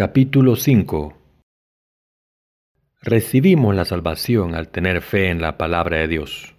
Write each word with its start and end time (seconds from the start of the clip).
Capítulo 0.00 0.54
5 0.54 1.12
Recibimos 3.02 3.74
la 3.74 3.84
salvación 3.84 4.54
al 4.54 4.68
tener 4.68 5.02
fe 5.02 5.28
en 5.28 5.40
la 5.40 5.58
palabra 5.58 5.98
de 5.98 6.06
Dios. 6.06 6.54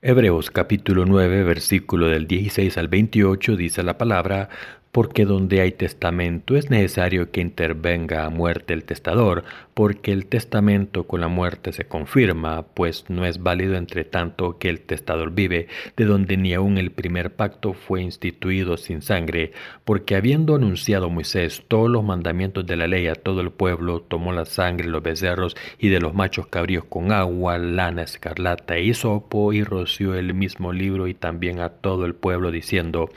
Hebreos 0.00 0.50
capítulo 0.50 1.04
9 1.04 1.42
versículo 1.42 2.08
del 2.08 2.26
16 2.26 2.78
al 2.78 2.88
28 2.88 3.56
dice 3.56 3.82
la 3.82 3.98
palabra, 3.98 4.48
porque 4.96 5.26
donde 5.26 5.60
hay 5.60 5.72
testamento 5.72 6.56
es 6.56 6.70
necesario 6.70 7.30
que 7.30 7.42
intervenga 7.42 8.24
a 8.24 8.30
muerte 8.30 8.72
el 8.72 8.84
testador, 8.84 9.44
porque 9.74 10.10
el 10.10 10.24
testamento 10.24 11.06
con 11.06 11.20
la 11.20 11.28
muerte 11.28 11.74
se 11.74 11.84
confirma, 11.84 12.62
pues 12.62 13.04
no 13.08 13.26
es 13.26 13.42
válido 13.42 13.76
entre 13.76 14.06
tanto 14.06 14.56
que 14.56 14.70
el 14.70 14.80
testador 14.80 15.32
vive, 15.32 15.68
de 15.98 16.06
donde 16.06 16.38
ni 16.38 16.54
aun 16.54 16.78
el 16.78 16.92
primer 16.92 17.34
pacto 17.34 17.74
fue 17.74 18.00
instituido 18.00 18.78
sin 18.78 19.02
sangre, 19.02 19.52
porque 19.84 20.16
habiendo 20.16 20.54
anunciado 20.54 21.10
Moisés 21.10 21.62
todos 21.68 21.90
los 21.90 22.02
mandamientos 22.02 22.64
de 22.64 22.76
la 22.76 22.86
ley 22.86 23.06
a 23.06 23.16
todo 23.16 23.42
el 23.42 23.50
pueblo, 23.50 24.00
tomó 24.00 24.32
la 24.32 24.46
sangre 24.46 24.86
de 24.86 24.92
los 24.92 25.02
becerros 25.02 25.56
y 25.78 25.90
de 25.90 26.00
los 26.00 26.14
machos 26.14 26.46
cabríos 26.46 26.86
con 26.86 27.12
agua, 27.12 27.58
lana 27.58 28.00
escarlata 28.00 28.78
y 28.78 28.94
sopo, 28.94 29.52
y 29.52 29.62
roció 29.62 30.14
el 30.14 30.32
mismo 30.32 30.72
libro 30.72 31.06
y 31.06 31.12
también 31.12 31.60
a 31.60 31.68
todo 31.68 32.06
el 32.06 32.14
pueblo, 32.14 32.50
diciendo, 32.50 33.10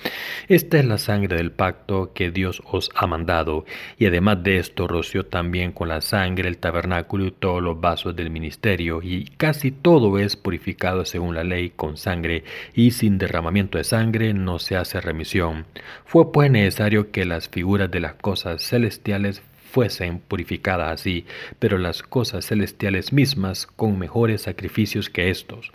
Esta 0.50 0.78
es 0.78 0.84
la 0.84 0.98
sangre 0.98 1.38
del 1.38 1.54
pacto 1.54 1.69
que 2.14 2.32
Dios 2.32 2.62
os 2.66 2.92
ha 2.96 3.08
mandado, 3.08 3.66
y 3.98 4.06
además 4.06 4.44
de 4.44 4.58
esto 4.58 4.88
roció 4.88 5.26
también 5.26 5.72
con 5.72 5.90
la 5.90 6.02
sangre 6.02 6.48
el 6.48 6.58
tabernáculo 6.58 7.26
y 7.26 7.32
todos 7.32 7.62
los 7.62 7.80
vasos 7.80 8.16
del 8.16 8.30
ministerio, 8.30 9.02
y 9.02 9.26
casi 9.38 9.72
todo 9.72 10.20
es 10.20 10.36
purificado 10.36 11.06
según 11.06 11.36
la 11.36 11.44
ley 11.44 11.72
con 11.76 11.98
sangre, 11.98 12.44
y 12.74 12.92
sin 12.92 13.18
derramamiento 13.18 13.78
de 13.78 13.84
sangre 13.84 14.34
no 14.34 14.60
se 14.60 14.76
hace 14.76 15.02
remisión. 15.02 15.66
Fue 16.06 16.32
pues 16.32 16.52
necesario 16.52 17.12
que 17.12 17.26
las 17.26 17.50
figuras 17.50 17.92
de 17.92 18.00
las 18.00 18.14
cosas 18.16 18.64
celestiales 18.64 19.42
fuesen 19.72 20.20
purificadas 20.20 21.02
así, 21.02 21.26
pero 21.60 21.78
las 21.78 22.02
cosas 22.02 22.46
celestiales 22.46 23.14
mismas 23.14 23.68
con 23.68 24.00
mejores 24.00 24.44
sacrificios 24.44 25.10
que 25.10 25.30
estos 25.30 25.72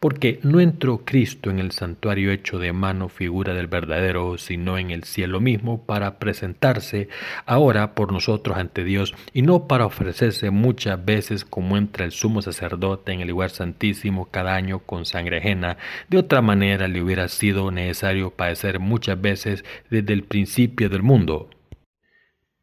porque 0.00 0.38
no 0.42 0.60
entró 0.60 1.04
Cristo 1.04 1.50
en 1.50 1.58
el 1.58 1.72
santuario 1.72 2.30
hecho 2.30 2.58
de 2.58 2.72
mano 2.72 3.08
figura 3.08 3.54
del 3.54 3.66
verdadero, 3.66 4.38
sino 4.38 4.78
en 4.78 4.90
el 4.90 5.04
cielo 5.04 5.40
mismo, 5.40 5.84
para 5.84 6.18
presentarse 6.18 7.08
ahora 7.46 7.94
por 7.94 8.12
nosotros 8.12 8.56
ante 8.56 8.84
Dios, 8.84 9.14
y 9.32 9.42
no 9.42 9.66
para 9.66 9.86
ofrecerse 9.86 10.50
muchas 10.50 11.04
veces 11.04 11.44
como 11.44 11.76
entra 11.76 12.04
el 12.04 12.12
sumo 12.12 12.42
sacerdote 12.42 13.12
en 13.12 13.20
el 13.20 13.28
lugar 13.28 13.50
santísimo 13.50 14.26
cada 14.30 14.54
año 14.54 14.80
con 14.80 15.04
sangre 15.04 15.38
ajena. 15.38 15.76
De 16.08 16.18
otra 16.18 16.42
manera 16.42 16.88
le 16.88 17.02
hubiera 17.02 17.28
sido 17.28 17.70
necesario 17.70 18.30
padecer 18.30 18.78
muchas 18.78 19.20
veces 19.20 19.64
desde 19.90 20.12
el 20.12 20.22
principio 20.22 20.88
del 20.88 21.02
mundo. 21.02 21.50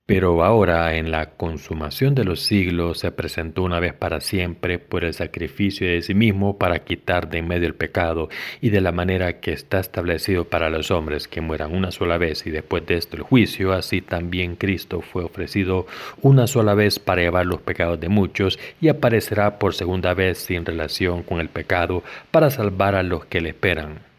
Pero 0.07 0.43
ahora, 0.43 0.97
en 0.97 1.09
la 1.09 1.31
consumación 1.31 2.13
de 2.13 2.25
los 2.25 2.41
siglos, 2.41 2.99
se 2.99 3.11
presentó 3.11 3.63
una 3.63 3.79
vez 3.79 3.95
para 3.95 4.21
siempre 4.21 4.77
por 4.77 5.03
el 5.03 5.15
sacrificio 5.15 5.87
de 5.87 6.03
sí 6.03 6.13
mismo 6.13 6.59
para 6.59 6.83
quitar 6.83 7.27
de 7.27 7.39
en 7.39 7.47
medio 7.47 7.65
el 7.67 7.73
pecado, 7.73 8.29
y 8.61 8.69
de 8.69 8.81
la 8.81 8.91
manera 8.91 9.39
que 9.39 9.51
está 9.51 9.79
establecido 9.79 10.45
para 10.45 10.69
los 10.69 10.91
hombres 10.91 11.27
que 11.27 11.41
mueran 11.41 11.73
una 11.73 11.91
sola 11.91 12.19
vez 12.19 12.45
y 12.45 12.51
después 12.51 12.85
de 12.85 12.97
esto 12.97 13.17
el 13.17 13.23
juicio, 13.23 13.73
así 13.73 14.01
también 14.01 14.57
Cristo 14.57 15.01
fue 15.01 15.23
ofrecido 15.23 15.87
una 16.21 16.45
sola 16.45 16.75
vez 16.75 16.99
para 16.99 17.23
llevar 17.23 17.47
los 17.47 17.61
pecados 17.61 17.99
de 17.99 18.09
muchos 18.09 18.59
y 18.79 18.89
aparecerá 18.89 19.57
por 19.57 19.73
segunda 19.73 20.13
vez 20.13 20.37
sin 20.37 20.65
relación 20.65 21.23
con 21.23 21.39
el 21.39 21.49
pecado 21.49 22.03
para 22.29 22.51
salvar 22.51 22.93
a 22.93 23.01
los 23.01 23.25
que 23.25 23.41
le 23.41 23.49
esperan. 23.49 24.14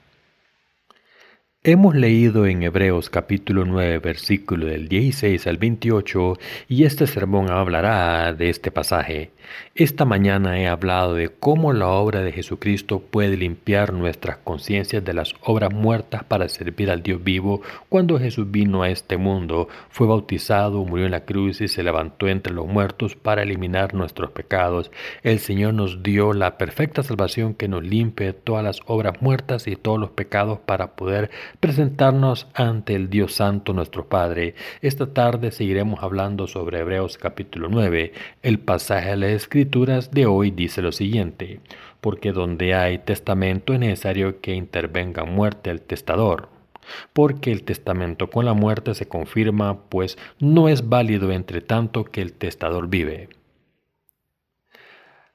Hemos 1.69 1.97
leído 1.97 2.47
en 2.47 2.62
Hebreos 2.62 3.10
capítulo 3.10 3.65
9 3.65 3.99
versículo 3.99 4.66
del 4.66 4.87
16 4.87 5.49
al 5.49 5.56
28 5.56 6.34
y 6.69 6.84
este 6.84 7.09
sermón 7.09 7.50
hablará 7.50 8.32
de 8.34 8.50
este 8.50 8.71
pasaje. 8.71 9.32
Esta 9.75 10.05
mañana 10.05 10.59
he 10.59 10.66
hablado 10.66 11.15
de 11.15 11.28
cómo 11.28 11.72
la 11.72 11.88
obra 11.88 12.22
de 12.22 12.32
Jesucristo 12.32 13.00
puede 13.00 13.37
limpiar 13.37 13.93
nuestras 13.93 14.38
conciencias 14.38 15.05
de 15.05 15.12
las 15.12 15.34
obras 15.43 15.72
muertas 15.72 16.25
para 16.25 16.49
servir 16.49 16.91
al 16.91 17.03
Dios 17.03 17.22
vivo. 17.22 17.62
Cuando 17.88 18.19
Jesús 18.19 18.50
vino 18.50 18.82
a 18.82 18.91
este 18.91 19.16
mundo, 19.16 19.69
fue 19.91 20.06
bautizado, 20.06 20.84
murió 20.84 21.06
en 21.06 21.12
la 21.12 21.25
cruz 21.25 21.60
y 21.60 21.69
se 21.69 21.82
levantó 21.82 22.28
entre 22.28 22.55
los 22.55 22.66
muertos 22.66 23.16
para 23.16 23.43
eliminar 23.43 23.94
nuestros 23.94 24.31
pecados. 24.31 24.91
El 25.22 25.38
Señor 25.38 25.75
nos 25.75 26.03
dio 26.03 26.32
la 26.32 26.59
perfecta 26.59 27.03
salvación 27.03 27.55
que 27.55 27.69
nos 27.69 27.84
limpie 27.84 28.32
todas 28.32 28.65
las 28.65 28.81
obras 28.87 29.21
muertas 29.21 29.66
y 29.66 29.76
todos 29.76 30.00
los 30.00 30.10
pecados 30.10 30.59
para 30.59 30.97
poder 30.97 31.31
presentarnos 31.61 32.47
ante 32.55 32.94
el 32.94 33.11
Dios 33.11 33.34
Santo 33.34 33.72
nuestro 33.72 34.09
Padre. 34.09 34.55
Esta 34.83 35.12
tarde 35.12 35.50
seguiremos 35.50 36.03
hablando 36.03 36.47
sobre 36.47 36.81
Hebreos 36.81 37.19
capítulo 37.19 37.69
9. 37.69 38.12
El 38.43 38.59
pasaje 38.59 39.11
de 39.11 39.17
las 39.17 39.31
Escrituras 39.31 40.11
de 40.11 40.27
hoy 40.27 40.50
dice 40.50 40.83
lo 40.83 40.93
siguiente, 40.93 41.61
porque 42.00 42.33
donde 42.33 42.75
hay 42.75 42.99
testamento 42.99 43.72
es 43.72 43.81
necesario 43.81 44.41
que 44.41 44.55
intervenga 44.55 45.25
muerte 45.25 45.71
el 45.71 45.81
testador 45.81 46.49
porque 47.12 47.50
el 47.50 47.65
testamento 47.65 48.31
con 48.31 48.44
la 48.44 48.55
muerte 48.55 48.94
se 48.94 49.09
confirma, 49.09 49.81
pues 49.88 50.19
no 50.38 50.69
es 50.69 50.88
válido 50.88 51.33
entre 51.33 51.61
tanto 51.61 52.05
que 52.05 52.23
el 52.23 52.33
testador 52.33 52.88
vive. 52.88 53.28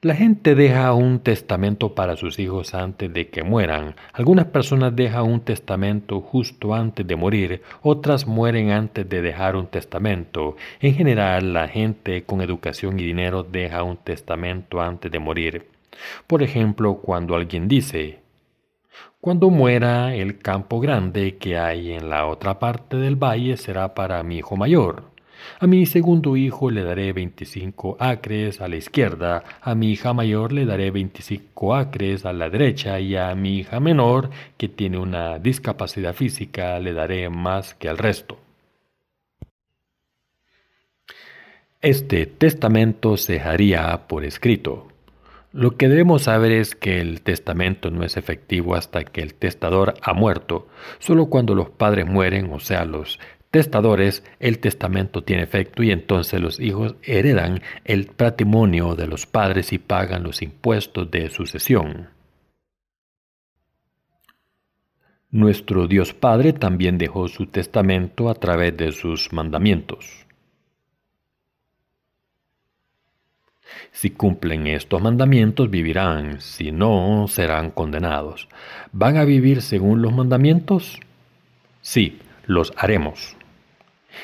La 0.03 0.15
gente 0.15 0.55
deja 0.55 0.95
un 0.95 1.19
testamento 1.19 1.93
para 1.93 2.15
sus 2.15 2.39
hijos 2.39 2.73
antes 2.73 3.13
de 3.13 3.29
que 3.29 3.43
mueran. 3.43 3.95
Algunas 4.13 4.47
personas 4.47 4.95
dejan 4.95 5.25
un 5.25 5.41
testamento 5.41 6.21
justo 6.21 6.73
antes 6.73 7.05
de 7.05 7.15
morir, 7.15 7.61
otras 7.83 8.25
mueren 8.25 8.71
antes 8.71 9.07
de 9.07 9.21
dejar 9.21 9.55
un 9.55 9.67
testamento. 9.67 10.55
En 10.79 10.95
general, 10.95 11.53
la 11.53 11.67
gente 11.67 12.23
con 12.23 12.41
educación 12.41 12.99
y 12.99 13.03
dinero 13.03 13.43
deja 13.43 13.83
un 13.83 13.97
testamento 13.97 14.81
antes 14.81 15.11
de 15.11 15.19
morir. 15.19 15.67
Por 16.25 16.41
ejemplo, 16.41 16.95
cuando 16.95 17.35
alguien 17.35 17.67
dice, 17.67 18.21
cuando 19.19 19.51
muera 19.51 20.15
el 20.15 20.39
campo 20.39 20.79
grande 20.79 21.37
que 21.37 21.59
hay 21.59 21.91
en 21.91 22.09
la 22.09 22.25
otra 22.25 22.57
parte 22.57 22.97
del 22.97 23.17
valle 23.17 23.55
será 23.55 23.93
para 23.93 24.23
mi 24.23 24.37
hijo 24.37 24.57
mayor. 24.57 25.10
A 25.59 25.67
mi 25.67 25.85
segundo 25.85 26.35
hijo 26.35 26.71
le 26.71 26.83
daré 26.83 27.13
25 27.13 27.97
acres 27.99 28.61
a 28.61 28.67
la 28.67 28.75
izquierda, 28.75 29.43
a 29.61 29.75
mi 29.75 29.91
hija 29.91 30.13
mayor 30.13 30.51
le 30.51 30.65
daré 30.65 30.91
25 30.91 31.75
acres 31.75 32.25
a 32.25 32.33
la 32.33 32.49
derecha 32.49 32.99
y 32.99 33.15
a 33.15 33.33
mi 33.35 33.59
hija 33.59 33.79
menor, 33.79 34.29
que 34.57 34.67
tiene 34.67 34.97
una 34.97 35.39
discapacidad 35.39 36.13
física, 36.13 36.79
le 36.79 36.93
daré 36.93 37.29
más 37.29 37.75
que 37.75 37.89
al 37.89 37.97
resto. 37.97 38.37
Este 41.81 42.27
testamento 42.27 43.17
se 43.17 43.39
haría 43.39 44.07
por 44.07 44.23
escrito. 44.23 44.87
Lo 45.53 45.75
que 45.77 45.89
debemos 45.89 46.23
saber 46.23 46.51
es 46.51 46.75
que 46.75 47.01
el 47.01 47.21
testamento 47.21 47.91
no 47.91 48.05
es 48.05 48.15
efectivo 48.15 48.75
hasta 48.75 49.03
que 49.03 49.21
el 49.21 49.33
testador 49.33 49.95
ha 50.01 50.13
muerto. 50.13 50.67
Solo 50.99 51.25
cuando 51.25 51.55
los 51.55 51.69
padres 51.69 52.05
mueren, 52.05 52.53
o 52.53 52.59
sea, 52.59 52.85
los 52.85 53.19
testadores, 53.51 54.23
el 54.39 54.59
testamento 54.59 55.23
tiene 55.23 55.43
efecto 55.43 55.83
y 55.83 55.91
entonces 55.91 56.41
los 56.41 56.59
hijos 56.59 56.95
heredan 57.03 57.61
el 57.83 58.07
patrimonio 58.07 58.95
de 58.95 59.07
los 59.07 59.25
padres 59.25 59.73
y 59.73 59.77
pagan 59.77 60.23
los 60.23 60.41
impuestos 60.41 61.11
de 61.11 61.29
sucesión. 61.29 62.09
Nuestro 65.29 65.87
Dios 65.87 66.13
Padre 66.13 66.51
también 66.51 66.97
dejó 66.97 67.29
su 67.29 67.45
testamento 67.45 68.29
a 68.29 68.35
través 68.35 68.75
de 68.75 68.91
sus 68.91 69.31
mandamientos. 69.31 70.25
Si 73.91 74.09
cumplen 74.09 74.67
estos 74.67 75.01
mandamientos 75.01 75.69
vivirán, 75.69 76.41
si 76.41 76.71
no 76.71 77.27
serán 77.29 77.71
condenados. 77.71 78.49
¿Van 78.91 79.15
a 79.15 79.23
vivir 79.23 79.61
según 79.61 80.01
los 80.01 80.13
mandamientos? 80.13 80.99
Sí, 81.81 82.19
los 82.45 82.73
haremos. 82.75 83.37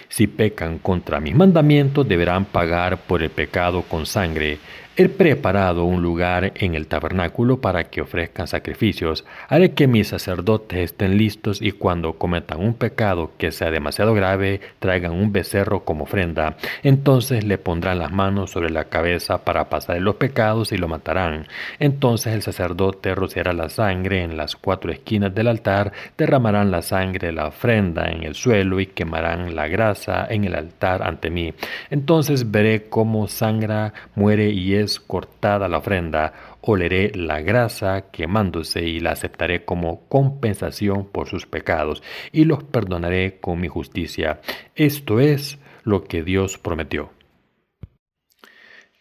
Si 0.10 0.28
pecan 0.28 0.80
contra 0.80 1.20
mis 1.20 1.36
mandamientos, 1.36 2.08
deberán 2.08 2.46
pagar 2.46 2.98
por 2.98 3.24
el 3.24 3.30
pecado 3.30 3.84
con 3.84 4.06
sangre, 4.06 4.60
He 5.00 5.10
preparado 5.10 5.84
un 5.84 6.02
lugar 6.02 6.54
en 6.56 6.74
el 6.74 6.88
tabernáculo 6.88 7.62
para 7.62 7.84
que 7.84 8.02
ofrezcan 8.02 8.48
sacrificios. 8.48 9.26
Haré 9.48 9.74
que 9.74 9.86
mis 9.86 10.08
sacerdotes 10.08 10.80
estén 10.80 11.20
listos 11.20 11.62
y 11.62 11.72
cuando 11.72 12.14
cometan 12.14 12.60
un 12.60 12.74
pecado 12.74 13.30
que 13.38 13.52
sea 13.52 13.70
demasiado 13.70 14.16
grave, 14.16 14.60
traigan 14.80 15.12
un 15.12 15.32
becerro 15.32 15.86
como 15.86 16.06
ofrenda. 16.06 16.58
Entonces 16.82 17.44
le 17.44 17.60
pondrán 17.60 18.00
las 18.00 18.12
manos 18.12 18.50
sobre 18.50 18.72
la 18.72 18.86
cabeza 18.86 19.46
para 19.46 19.70
pasar 19.70 20.02
los 20.02 20.16
pecados 20.16 20.72
y 20.72 20.78
lo 20.78 20.88
matarán. 20.88 21.46
Entonces 21.78 22.34
el 22.34 22.42
sacerdote 22.42 23.14
rociará 23.14 23.54
la 23.54 23.70
sangre 23.70 24.24
en 24.24 24.36
las 24.36 24.56
cuatro 24.56 24.92
esquinas 24.92 25.36
del 25.36 25.50
altar, 25.50 25.94
derramarán 26.18 26.72
la 26.72 26.82
sangre 26.82 27.28
de 27.28 27.34
la 27.34 27.50
ofrenda 27.50 28.10
en 28.10 28.24
el 28.24 28.34
suelo 28.34 28.80
y 28.80 28.88
quemarán 28.88 29.56
la 29.56 29.68
grasa 29.68 30.26
en 30.28 30.46
el 30.46 30.56
altar 30.56 31.04
ante 31.04 31.30
mí. 31.30 31.54
Entonces 31.92 32.50
veré 32.50 32.90
cómo 32.90 33.28
sangra, 33.28 33.94
muere 34.16 34.50
y 34.50 34.74
es 34.74 34.87
cortada 35.00 35.68
la 35.68 35.80
ofrenda, 35.80 36.58
oleré 36.62 37.12
la 37.14 37.42
grasa 37.42 38.10
quemándose 38.12 38.84
y 38.84 39.00
la 39.00 39.12
aceptaré 39.12 39.66
como 39.66 40.08
compensación 40.08 41.06
por 41.06 41.28
sus 41.28 41.46
pecados 41.46 42.02
y 42.32 42.46
los 42.46 42.64
perdonaré 42.64 43.40
con 43.40 43.60
mi 43.60 43.68
justicia. 43.68 44.40
Esto 44.76 45.20
es 45.20 45.60
lo 45.84 46.04
que 46.06 46.24
Dios 46.24 46.58
prometió. 46.58 47.12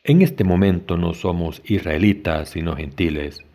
En 0.05 0.23
este 0.23 0.45
momento 0.45 0.97
no 0.97 1.15
somos 1.15 1.63
israelitas, 1.65 2.51
sino 2.51 2.77
gentiles. 2.77 3.46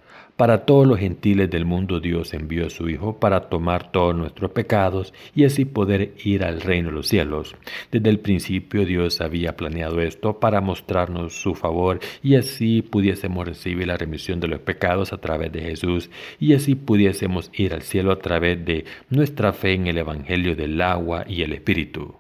Para 0.42 0.66
todos 0.66 0.88
los 0.88 0.98
gentiles 0.98 1.52
del 1.52 1.66
mundo 1.66 2.00
Dios 2.00 2.34
envió 2.34 2.66
a 2.66 2.72
su 2.72 2.90
Hijo 2.90 3.20
para 3.20 3.42
tomar 3.42 3.92
todos 3.92 4.16
nuestros 4.16 4.50
pecados 4.50 5.14
y 5.36 5.46
así 5.46 5.66
poder 5.66 6.16
ir 6.26 6.44
al 6.44 6.62
reino 6.62 6.90
de 6.90 6.96
los 6.96 7.10
cielos. 7.10 7.56
Desde 7.92 8.10
el 8.10 8.18
principio 8.18 8.84
Dios 8.84 9.22
había 9.22 9.56
planeado 9.56 10.02
esto 10.02 10.40
para 10.40 10.60
mostrarnos 10.60 11.40
su 11.40 11.54
favor 11.54 12.00
y 12.24 12.38
así 12.38 12.82
pudiésemos 12.82 13.46
recibir 13.46 13.86
la 13.86 13.98
remisión 13.98 14.40
de 14.40 14.48
los 14.48 14.62
pecados 14.62 15.14
a 15.14 15.20
través 15.20 15.52
de 15.52 15.62
Jesús 15.62 16.10
y 16.40 16.56
así 16.56 16.74
pudiésemos 16.74 17.52
ir 17.54 17.76
al 17.76 17.84
cielo 17.84 18.12
a 18.12 18.18
través 18.18 18.66
de 18.66 18.86
nuestra 19.12 19.54
fe 19.54 19.74
en 19.74 19.86
el 19.86 20.00
Evangelio 20.00 20.56
del 20.56 20.82
agua 20.82 21.24
y 21.28 21.44
el 21.44 21.54
Espíritu. 21.54 22.16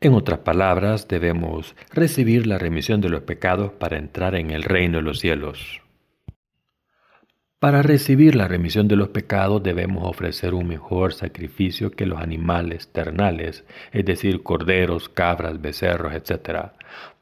En 0.00 0.14
otras 0.14 0.38
palabras, 0.38 1.08
debemos 1.08 1.74
recibir 1.90 2.46
la 2.46 2.58
remisión 2.58 3.00
de 3.00 3.08
los 3.08 3.22
pecados 3.22 3.72
para 3.72 3.98
entrar 3.98 4.36
en 4.36 4.52
el 4.52 4.62
reino 4.62 4.98
de 4.98 5.02
los 5.02 5.18
cielos. 5.18 5.81
Para 7.62 7.80
recibir 7.80 8.34
la 8.34 8.48
remisión 8.48 8.88
de 8.88 8.96
los 8.96 9.10
pecados 9.10 9.62
debemos 9.62 10.02
ofrecer 10.04 10.52
un 10.52 10.66
mejor 10.66 11.12
sacrificio 11.12 11.92
que 11.92 12.06
los 12.06 12.20
animales 12.20 12.88
ternales, 12.88 13.62
es 13.92 14.04
decir, 14.04 14.42
corderos, 14.42 15.08
cabras, 15.08 15.60
becerros, 15.60 16.12
etc. 16.12 16.72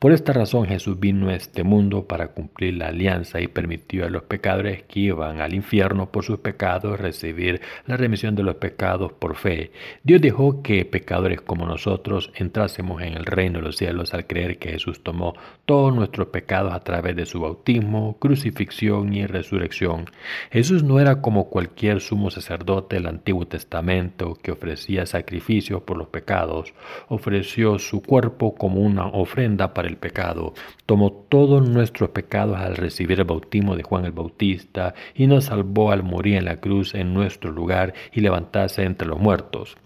Por 0.01 0.13
esta 0.13 0.33
razón 0.33 0.65
Jesús 0.65 0.99
vino 0.99 1.29
a 1.29 1.35
este 1.35 1.63
mundo 1.63 2.07
para 2.07 2.29
cumplir 2.29 2.73
la 2.73 2.87
alianza 2.87 3.39
y 3.39 3.49
permitió 3.49 4.07
a 4.07 4.09
los 4.09 4.23
pecadores 4.23 4.85
que 4.85 5.01
iban 5.01 5.43
al 5.43 5.53
infierno 5.53 6.11
por 6.11 6.25
sus 6.25 6.39
pecados 6.39 6.99
recibir 6.99 7.61
la 7.85 7.99
remisión 7.99 8.35
de 8.35 8.43
los 8.43 8.55
pecados 8.55 9.13
por 9.13 9.37
fe. 9.37 9.73
Dios 10.03 10.23
dejó 10.23 10.63
que 10.63 10.87
pecadores 10.87 11.43
como 11.43 11.67
nosotros 11.67 12.33
entrásemos 12.35 13.03
en 13.03 13.13
el 13.13 13.27
reino 13.27 13.59
de 13.59 13.67
los 13.67 13.77
cielos 13.77 14.15
al 14.15 14.27
creer 14.27 14.57
que 14.57 14.71
Jesús 14.71 15.03
tomó 15.03 15.35
todos 15.67 15.95
nuestros 15.95 16.29
pecados 16.29 16.73
a 16.73 16.81
través 16.81 17.15
de 17.15 17.27
su 17.27 17.41
bautismo, 17.41 18.17
crucifixión 18.19 19.13
y 19.13 19.27
resurrección. 19.27 20.07
Jesús 20.51 20.83
no 20.83 20.99
era 20.99 21.21
como 21.21 21.51
cualquier 21.51 22.01
sumo 22.01 22.31
sacerdote 22.31 22.97
del 22.97 23.07
Antiguo 23.07 23.47
Testamento 23.47 24.33
que 24.43 24.53
ofrecía 24.53 25.05
sacrificios 25.05 25.83
por 25.83 25.99
los 25.99 26.09
pecados, 26.09 26.73
ofreció 27.09 27.79
su 27.79 28.01
cuerpo 28.01 28.55
como 28.55 28.81
una 28.81 29.05
ofrenda 29.05 29.75
para 29.75 29.90
el 29.91 29.97
pecado, 29.97 30.55
tomó 30.87 31.13
todos 31.13 31.69
nuestros 31.69 32.11
pecados 32.11 32.57
al 32.59 32.77
recibir 32.77 33.21
el 33.21 33.27
bautismo 33.27 33.77
de 33.77 33.83
Juan 33.83 34.05
el 34.05 34.13
Bautista 34.13 34.95
y 35.15 35.27
nos 35.27 35.47
salvó 35.47 35.93
al 35.93 36.03
morir 36.03 36.37
en 36.37 36.47
la 36.47 36.61
cruz 36.61 36.95
en 36.95 37.13
nuestro 37.13 37.51
lugar 37.51 37.95
y 38.13 38.21
levantarse 38.21 38.83
entre 38.85 39.07
los 39.07 39.19
muertos. 39.19 39.77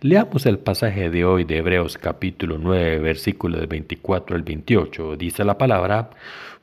Leamos 0.00 0.44
el 0.44 0.58
pasaje 0.58 1.08
de 1.08 1.24
hoy 1.24 1.44
de 1.44 1.58
Hebreos 1.58 1.96
capítulo 1.96 2.58
9, 2.58 2.98
versículo 2.98 3.58
del 3.58 3.66
24 3.66 4.36
al 4.36 4.42
28. 4.42 5.16
Dice 5.16 5.44
la 5.44 5.56
palabra, 5.56 6.10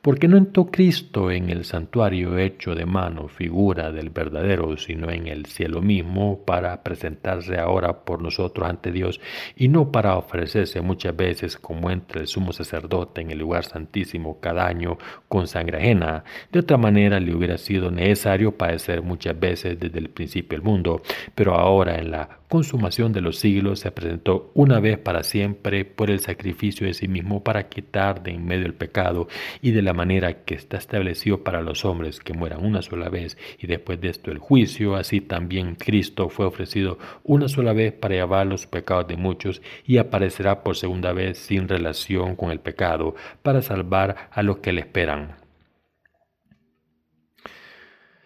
porque 0.02 0.26
no 0.26 0.36
entró 0.36 0.66
Cristo 0.66 1.30
en 1.30 1.48
el 1.48 1.64
santuario 1.64 2.36
hecho 2.36 2.74
de 2.74 2.86
mano, 2.86 3.28
figura 3.28 3.92
del 3.92 4.10
verdadero, 4.10 4.76
sino 4.76 5.08
en 5.10 5.28
el 5.28 5.46
cielo 5.46 5.80
mismo, 5.80 6.44
para 6.44 6.82
presentarse 6.82 7.56
ahora 7.56 8.04
por 8.04 8.20
nosotros 8.20 8.68
ante 8.68 8.90
Dios, 8.90 9.20
y 9.56 9.68
no 9.68 9.92
para 9.92 10.16
ofrecerse 10.16 10.80
muchas 10.80 11.14
veces 11.14 11.56
como 11.56 11.88
entre 11.88 12.22
el 12.22 12.26
sumo 12.26 12.52
sacerdote 12.52 13.20
en 13.20 13.30
el 13.30 13.38
lugar 13.38 13.64
santísimo 13.64 14.40
cada 14.40 14.66
año 14.66 14.98
con 15.28 15.46
sangre 15.46 15.78
ajena. 15.78 16.24
De 16.50 16.58
otra 16.58 16.76
manera 16.76 17.20
le 17.20 17.32
hubiera 17.32 17.56
sido 17.56 17.92
necesario 17.92 18.56
padecer 18.58 19.02
muchas 19.02 19.38
veces 19.38 19.78
desde 19.78 20.00
el 20.00 20.10
principio 20.10 20.58
del 20.58 20.66
mundo, 20.66 21.02
pero 21.36 21.54
ahora 21.54 21.98
en 21.98 22.10
la 22.10 22.42
consumación 22.52 23.14
de 23.14 23.22
los 23.22 23.38
siglos 23.38 23.80
se 23.80 23.90
presentó 23.92 24.50
una 24.52 24.78
vez 24.78 24.98
para 24.98 25.22
siempre 25.22 25.86
por 25.86 26.10
el 26.10 26.20
sacrificio 26.20 26.86
de 26.86 26.92
sí 26.92 27.08
mismo 27.08 27.42
para 27.42 27.70
quitar 27.70 28.22
de 28.22 28.32
en 28.32 28.44
medio 28.44 28.66
el 28.66 28.74
pecado 28.74 29.26
y 29.62 29.70
de 29.70 29.80
la 29.80 29.91
manera 29.92 30.44
que 30.44 30.54
está 30.54 30.76
establecido 30.76 31.44
para 31.44 31.62
los 31.62 31.84
hombres 31.84 32.20
que 32.20 32.32
mueran 32.32 32.64
una 32.64 32.82
sola 32.82 33.08
vez 33.08 33.36
y 33.58 33.66
después 33.66 34.00
de 34.00 34.08
esto 34.08 34.30
el 34.30 34.38
juicio, 34.38 34.96
así 34.96 35.20
también 35.20 35.74
Cristo 35.74 36.28
fue 36.28 36.46
ofrecido 36.46 36.98
una 37.24 37.48
sola 37.48 37.72
vez 37.72 37.92
para 37.92 38.14
llevar 38.14 38.46
los 38.46 38.66
pecados 38.66 39.08
de 39.08 39.16
muchos 39.16 39.62
y 39.86 39.98
aparecerá 39.98 40.62
por 40.62 40.76
segunda 40.76 41.12
vez 41.12 41.38
sin 41.38 41.68
relación 41.68 42.36
con 42.36 42.50
el 42.50 42.60
pecado 42.60 43.14
para 43.42 43.62
salvar 43.62 44.28
a 44.30 44.42
los 44.42 44.58
que 44.58 44.72
le 44.72 44.80
esperan. 44.80 45.41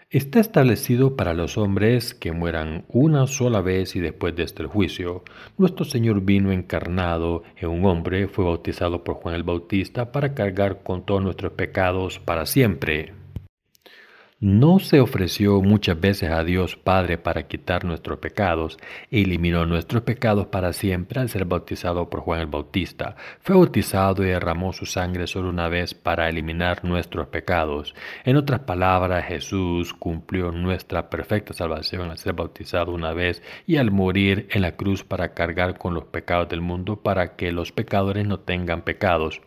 Está 0.08 0.38
establecido 0.38 1.16
para 1.16 1.34
los 1.34 1.58
hombres 1.58 2.14
que 2.14 2.30
mueran 2.30 2.84
una 2.86 3.26
sola 3.26 3.60
vez 3.60 3.96
y 3.96 4.00
después 4.00 4.36
de 4.36 4.44
este 4.44 4.64
juicio. 4.64 5.24
Nuestro 5.58 5.84
Señor 5.84 6.20
vino 6.20 6.52
encarnado 6.52 7.42
en 7.56 7.70
un 7.70 7.84
hombre, 7.86 8.28
fue 8.28 8.44
bautizado 8.44 9.02
por 9.02 9.16
Juan 9.16 9.34
el 9.34 9.42
Bautista 9.42 10.12
para 10.12 10.32
cargar 10.32 10.84
con 10.84 11.04
todos 11.04 11.24
nuestros 11.24 11.54
pecados 11.54 12.20
para 12.20 12.46
siempre 12.46 13.14
no 14.38 14.80
se 14.80 15.00
ofreció 15.00 15.62
muchas 15.62 15.98
veces 15.98 16.30
a 16.30 16.44
Dios 16.44 16.76
Padre 16.76 17.16
para 17.16 17.48
quitar 17.48 17.86
nuestros 17.86 18.18
pecados, 18.18 18.76
eliminó 19.10 19.64
nuestros 19.64 20.02
pecados 20.02 20.48
para 20.48 20.74
siempre 20.74 21.20
al 21.20 21.30
ser 21.30 21.46
bautizado 21.46 22.10
por 22.10 22.20
Juan 22.20 22.40
el 22.40 22.46
Bautista. 22.46 23.16
Fue 23.40 23.56
bautizado 23.56 24.22
y 24.22 24.26
derramó 24.26 24.74
su 24.74 24.84
sangre 24.84 25.26
solo 25.26 25.48
una 25.48 25.68
vez 25.68 25.94
para 25.94 26.28
eliminar 26.28 26.84
nuestros 26.84 27.28
pecados. 27.28 27.94
En 28.24 28.36
otras 28.36 28.60
palabras, 28.60 29.24
Jesús 29.24 29.94
cumplió 29.94 30.52
nuestra 30.52 31.08
perfecta 31.08 31.54
salvación 31.54 32.10
al 32.10 32.18
ser 32.18 32.34
bautizado 32.34 32.92
una 32.92 33.14
vez 33.14 33.42
y 33.66 33.78
al 33.78 33.90
morir 33.90 34.48
en 34.50 34.60
la 34.60 34.76
cruz 34.76 35.02
para 35.02 35.32
cargar 35.32 35.78
con 35.78 35.94
los 35.94 36.04
pecados 36.04 36.50
del 36.50 36.60
mundo 36.60 36.96
para 36.96 37.36
que 37.36 37.52
los 37.52 37.72
pecadores 37.72 38.26
no 38.26 38.38
tengan 38.40 38.82
pecados. 38.82 39.40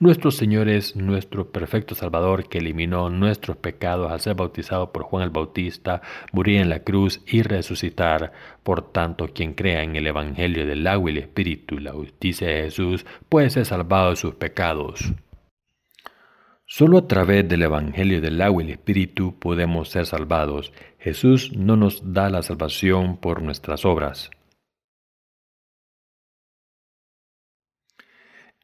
Nuestro 0.00 0.30
Señor 0.30 0.68
es 0.68 0.96
nuestro 0.96 1.50
perfecto 1.50 1.94
Salvador 1.94 2.48
que 2.48 2.58
eliminó 2.58 3.10
nuestros 3.10 3.56
pecados 3.56 4.10
al 4.10 4.20
ser 4.20 4.34
bautizado 4.34 4.92
por 4.92 5.02
Juan 5.02 5.24
el 5.24 5.30
Bautista, 5.30 6.02
morir 6.32 6.60
en 6.60 6.68
la 6.68 6.84
cruz 6.84 7.20
y 7.26 7.42
resucitar. 7.42 8.32
Por 8.62 8.92
tanto, 8.92 9.28
quien 9.34 9.54
crea 9.54 9.82
en 9.82 9.96
el 9.96 10.06
Evangelio 10.06 10.66
del 10.66 10.86
agua 10.86 11.10
y 11.10 11.14
el 11.14 11.22
Espíritu 11.22 11.76
y 11.76 11.80
la 11.80 11.92
justicia 11.92 12.46
de 12.46 12.62
Jesús 12.62 13.06
puede 13.28 13.50
ser 13.50 13.64
salvado 13.64 14.10
de 14.10 14.16
sus 14.16 14.34
pecados. 14.34 15.12
Solo 16.70 16.98
a 16.98 17.08
través 17.08 17.48
del 17.48 17.62
Evangelio 17.62 18.20
del 18.20 18.42
agua 18.42 18.62
y 18.62 18.66
el 18.66 18.72
Espíritu 18.72 19.38
podemos 19.38 19.88
ser 19.88 20.04
salvados. 20.04 20.72
Jesús 20.98 21.52
no 21.56 21.76
nos 21.76 22.12
da 22.12 22.28
la 22.28 22.42
salvación 22.42 23.16
por 23.16 23.40
nuestras 23.40 23.86
obras. 23.86 24.30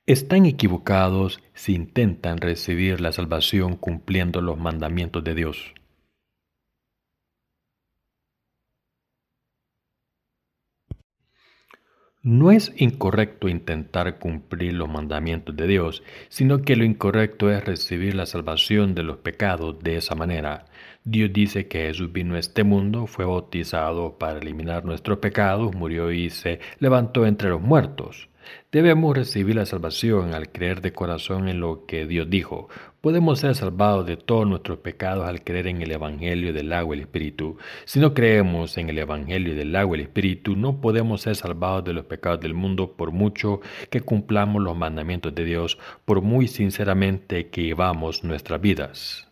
Están 0.06 0.44
equivocados 0.44 1.40
si 1.54 1.75
intentan 1.75 2.37
recibir 2.37 3.00
la 3.00 3.11
salvación 3.11 3.76
cumpliendo 3.76 4.42
los 4.42 4.58
mandamientos 4.58 5.25
de 5.25 5.34
Dios. 5.34 5.73
No 12.23 12.50
es 12.50 12.70
incorrecto 12.76 13.49
intentar 13.49 14.18
cumplir 14.18 14.75
los 14.75 14.90
mandamientos 14.90 15.56
de 15.56 15.66
Dios, 15.66 16.02
sino 16.28 16.61
que 16.61 16.76
lo 16.76 16.84
incorrecto 16.84 17.50
es 17.50 17.64
recibir 17.64 18.14
la 18.14 18.26
salvación 18.26 18.94
de 18.94 19.04
los 19.04 19.16
pecados 19.16 19.82
de 19.82 19.96
esa 19.96 20.14
manera. 20.14 20.66
Dios 21.04 21.32
dice 21.32 21.66
que 21.66 21.87
Jesús 21.87 22.12
vino 22.12 22.34
a 22.34 22.40
este 22.40 22.62
mundo, 22.62 23.06
fue 23.06 23.25
bautizado 23.25 24.18
para 24.18 24.38
eliminar 24.38 24.84
nuestros 24.84 25.16
pecados, 25.20 25.75
murió 25.75 26.12
y 26.12 26.28
se 26.28 26.61
levantó 26.78 27.25
entre 27.25 27.49
los 27.49 27.62
muertos. 27.62 28.28
Debemos 28.72 29.16
recibir 29.16 29.56
la 29.56 29.66
salvación 29.66 30.34
al 30.34 30.50
creer 30.50 30.80
de 30.80 30.92
corazón 30.92 31.48
en 31.48 31.60
lo 31.60 31.86
que 31.86 32.06
Dios 32.06 32.28
dijo. 32.28 32.68
Podemos 33.00 33.40
ser 33.40 33.54
salvados 33.54 34.06
de 34.06 34.16
todos 34.16 34.46
nuestros 34.46 34.78
pecados 34.78 35.26
al 35.26 35.44
creer 35.44 35.66
en 35.66 35.82
el 35.82 35.90
Evangelio 35.90 36.52
del 36.52 36.72
agua 36.72 36.96
y 36.96 36.98
el 36.98 37.04
Espíritu. 37.04 37.58
Si 37.84 38.00
no 38.00 38.14
creemos 38.14 38.78
en 38.78 38.88
el 38.88 38.98
Evangelio 38.98 39.54
del 39.54 39.76
agua 39.76 39.96
y 39.96 40.00
el 40.00 40.06
Espíritu, 40.06 40.56
no 40.56 40.80
podemos 40.80 41.22
ser 41.22 41.36
salvados 41.36 41.84
de 41.84 41.92
los 41.92 42.06
pecados 42.06 42.40
del 42.40 42.54
mundo 42.54 42.92
por 42.92 43.12
mucho 43.12 43.60
que 43.90 44.00
cumplamos 44.00 44.62
los 44.62 44.76
mandamientos 44.76 45.34
de 45.34 45.44
Dios, 45.44 45.78
por 46.04 46.22
muy 46.22 46.48
sinceramente 46.48 47.48
que 47.48 47.62
llevamos 47.62 48.24
nuestras 48.24 48.60
vidas. 48.60 49.28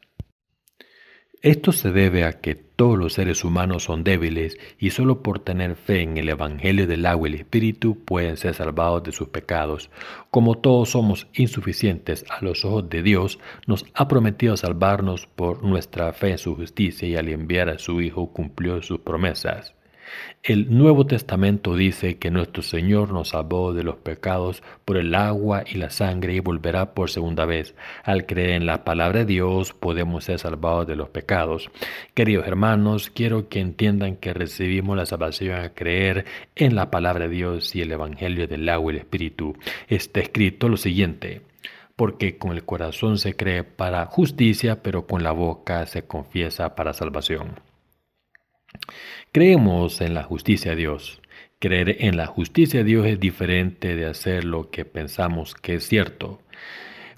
Esto 1.42 1.72
se 1.72 1.90
debe 1.90 2.22
a 2.24 2.40
que 2.40 2.54
todos 2.54 2.96
los 2.96 3.14
seres 3.14 3.42
humanos 3.42 3.82
son 3.82 4.04
débiles 4.04 4.56
y 4.78 4.90
solo 4.90 5.24
por 5.24 5.40
tener 5.40 5.74
fe 5.74 6.02
en 6.02 6.16
el 6.16 6.28
Evangelio 6.28 6.86
del 6.86 7.04
agua 7.04 7.28
y 7.28 7.32
el 7.32 7.40
Espíritu 7.40 7.98
pueden 8.04 8.36
ser 8.36 8.54
salvados 8.54 9.02
de 9.02 9.10
sus 9.10 9.26
pecados. 9.26 9.90
Como 10.30 10.58
todos 10.58 10.90
somos 10.90 11.26
insuficientes 11.34 12.24
a 12.30 12.44
los 12.44 12.64
ojos 12.64 12.88
de 12.88 13.02
Dios, 13.02 13.40
nos 13.66 13.84
ha 13.92 14.06
prometido 14.06 14.56
salvarnos 14.56 15.26
por 15.26 15.64
nuestra 15.64 16.12
fe 16.12 16.30
en 16.30 16.38
su 16.38 16.54
justicia 16.54 17.08
y 17.08 17.16
al 17.16 17.28
enviar 17.28 17.70
a 17.70 17.80
su 17.80 18.00
Hijo 18.00 18.32
cumplió 18.32 18.80
sus 18.80 19.00
promesas. 19.00 19.74
El 20.42 20.76
Nuevo 20.76 21.06
Testamento 21.06 21.76
dice 21.76 22.18
que 22.18 22.30
nuestro 22.30 22.62
Señor 22.62 23.12
nos 23.12 23.28
salvó 23.28 23.72
de 23.72 23.84
los 23.84 23.96
pecados 23.96 24.62
por 24.84 24.96
el 24.96 25.14
agua 25.14 25.62
y 25.64 25.76
la 25.76 25.90
sangre 25.90 26.34
y 26.34 26.40
volverá 26.40 26.94
por 26.94 27.10
segunda 27.10 27.44
vez. 27.44 27.74
Al 28.02 28.26
creer 28.26 28.50
en 28.50 28.66
la 28.66 28.84
palabra 28.84 29.20
de 29.20 29.26
Dios 29.26 29.72
podemos 29.72 30.24
ser 30.24 30.40
salvados 30.40 30.86
de 30.86 30.96
los 30.96 31.10
pecados. 31.10 31.70
Queridos 32.14 32.46
hermanos, 32.46 33.08
quiero 33.10 33.48
que 33.48 33.60
entiendan 33.60 34.16
que 34.16 34.34
recibimos 34.34 34.96
la 34.96 35.06
salvación 35.06 35.56
al 35.56 35.74
creer 35.74 36.24
en 36.56 36.74
la 36.74 36.90
palabra 36.90 37.28
de 37.28 37.34
Dios 37.34 37.74
y 37.76 37.82
el 37.82 37.92
Evangelio 37.92 38.48
del 38.48 38.68
agua 38.68 38.92
y 38.92 38.96
el 38.96 39.02
Espíritu. 39.02 39.56
Está 39.88 40.20
escrito 40.20 40.68
lo 40.68 40.76
siguiente 40.76 41.42
porque 41.94 42.38
con 42.38 42.52
el 42.52 42.64
corazón 42.64 43.18
se 43.18 43.36
cree 43.36 43.62
para 43.64 44.06
justicia, 44.06 44.82
pero 44.82 45.06
con 45.06 45.22
la 45.22 45.30
boca 45.30 45.86
se 45.86 46.02
confiesa 46.04 46.74
para 46.74 46.94
salvación. 46.94 47.60
Creemos 49.34 50.02
en 50.02 50.12
la 50.12 50.24
justicia 50.24 50.72
de 50.72 50.76
Dios. 50.76 51.22
Creer 51.58 52.04
en 52.04 52.18
la 52.18 52.26
justicia 52.26 52.80
de 52.80 52.84
Dios 52.84 53.06
es 53.06 53.18
diferente 53.18 53.96
de 53.96 54.04
hacer 54.04 54.44
lo 54.44 54.68
que 54.68 54.84
pensamos 54.84 55.54
que 55.54 55.76
es 55.76 55.88
cierto. 55.88 56.38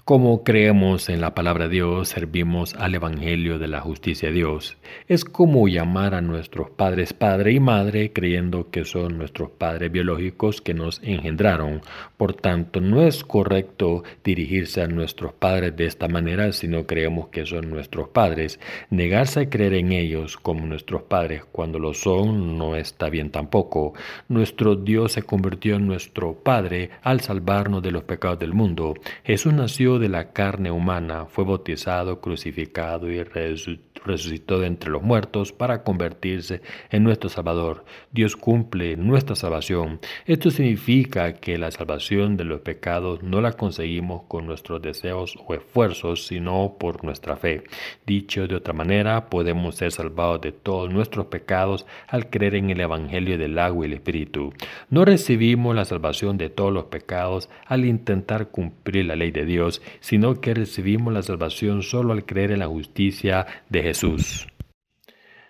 Como 0.05 0.43
creemos 0.43 1.09
en 1.09 1.19
la 1.19 1.33
palabra 1.33 1.63
de 1.63 1.71
Dios, 1.77 2.09
servimos 2.09 2.75
al 2.75 2.93
Evangelio 2.93 3.57
de 3.57 3.67
la 3.67 3.81
justicia 3.81 4.29
de 4.29 4.35
Dios. 4.35 4.77
Es 5.07 5.25
como 5.25 5.67
llamar 5.67 6.13
a 6.13 6.21
nuestros 6.21 6.69
padres 6.69 7.13
padre 7.13 7.53
y 7.53 7.59
madre 7.59 8.13
creyendo 8.13 8.69
que 8.69 8.85
son 8.85 9.17
nuestros 9.17 9.49
padres 9.49 9.91
biológicos 9.91 10.61
que 10.61 10.75
nos 10.75 11.01
engendraron. 11.01 11.81
Por 12.17 12.35
tanto, 12.35 12.81
no 12.81 13.01
es 13.01 13.23
correcto 13.23 14.03
dirigirse 14.23 14.83
a 14.83 14.87
nuestros 14.87 15.33
padres 15.33 15.75
de 15.75 15.87
esta 15.87 16.07
manera 16.07 16.51
si 16.51 16.67
no 16.67 16.85
creemos 16.85 17.29
que 17.29 17.47
son 17.47 17.71
nuestros 17.71 18.09
padres. 18.09 18.59
Negarse 18.91 19.39
a 19.39 19.49
creer 19.49 19.73
en 19.73 19.91
ellos 19.91 20.37
como 20.37 20.67
nuestros 20.67 21.01
padres 21.01 21.45
cuando 21.51 21.79
lo 21.79 21.95
son 21.95 22.59
no 22.59 22.75
está 22.75 23.09
bien 23.09 23.31
tampoco. 23.31 23.95
Nuestro 24.27 24.75
Dios 24.75 25.13
se 25.13 25.23
convirtió 25.23 25.77
en 25.77 25.87
nuestro 25.87 26.35
Padre 26.35 26.91
al 27.01 27.21
salvarnos 27.21 27.81
de 27.81 27.89
los 27.89 28.03
pecados 28.03 28.37
del 28.37 28.53
mundo. 28.53 28.93
Jesús 29.23 29.51
nació 29.51 29.94
de 29.99 30.09
la 30.09 30.31
carne 30.31 30.71
humana, 30.71 31.25
fue 31.25 31.43
bautizado, 31.43 32.21
crucificado 32.21 33.09
y 33.09 33.23
resucitó 33.23 34.59
de 34.59 34.67
entre 34.67 34.89
los 34.89 35.01
muertos 35.01 35.51
para 35.51 35.83
convertirse 35.83 36.61
en 36.89 37.03
nuestro 37.03 37.29
Salvador. 37.29 37.85
Dios 38.11 38.35
cumple 38.35 38.97
nuestra 38.97 39.35
salvación. 39.35 39.99
Esto 40.25 40.51
significa 40.51 41.33
que 41.33 41.57
la 41.57 41.71
salvación 41.71 42.37
de 42.37 42.43
los 42.43 42.61
pecados 42.61 43.23
no 43.23 43.41
la 43.41 43.53
conseguimos 43.53 44.23
con 44.27 44.45
nuestros 44.45 44.81
deseos 44.81 45.37
o 45.47 45.53
esfuerzos, 45.53 46.27
sino 46.27 46.75
por 46.79 47.03
nuestra 47.03 47.35
fe. 47.35 47.63
Dicho 48.05 48.47
de 48.47 48.55
otra 48.55 48.73
manera, 48.73 49.29
podemos 49.29 49.75
ser 49.75 49.91
salvados 49.91 50.41
de 50.41 50.51
todos 50.51 50.91
nuestros 50.91 51.27
pecados 51.27 51.85
al 52.07 52.29
creer 52.29 52.55
en 52.55 52.69
el 52.69 52.81
Evangelio 52.81 53.37
del 53.37 53.57
agua 53.59 53.85
y 53.85 53.89
el 53.89 53.93
Espíritu. 53.93 54.53
No 54.89 55.05
recibimos 55.05 55.75
la 55.75 55.85
salvación 55.85 56.37
de 56.37 56.49
todos 56.49 56.71
los 56.71 56.85
pecados 56.85 57.49
al 57.65 57.85
intentar 57.85 58.49
cumplir 58.49 59.05
la 59.05 59.15
ley 59.15 59.31
de 59.31 59.45
Dios, 59.45 59.81
sino 59.99 60.41
que 60.41 60.53
recibimos 60.53 61.13
la 61.13 61.21
salvación 61.21 61.81
solo 61.81 62.13
al 62.13 62.25
creer 62.25 62.51
en 62.51 62.59
la 62.59 62.67
justicia 62.67 63.45
de 63.69 63.83
Jesús. 63.83 64.47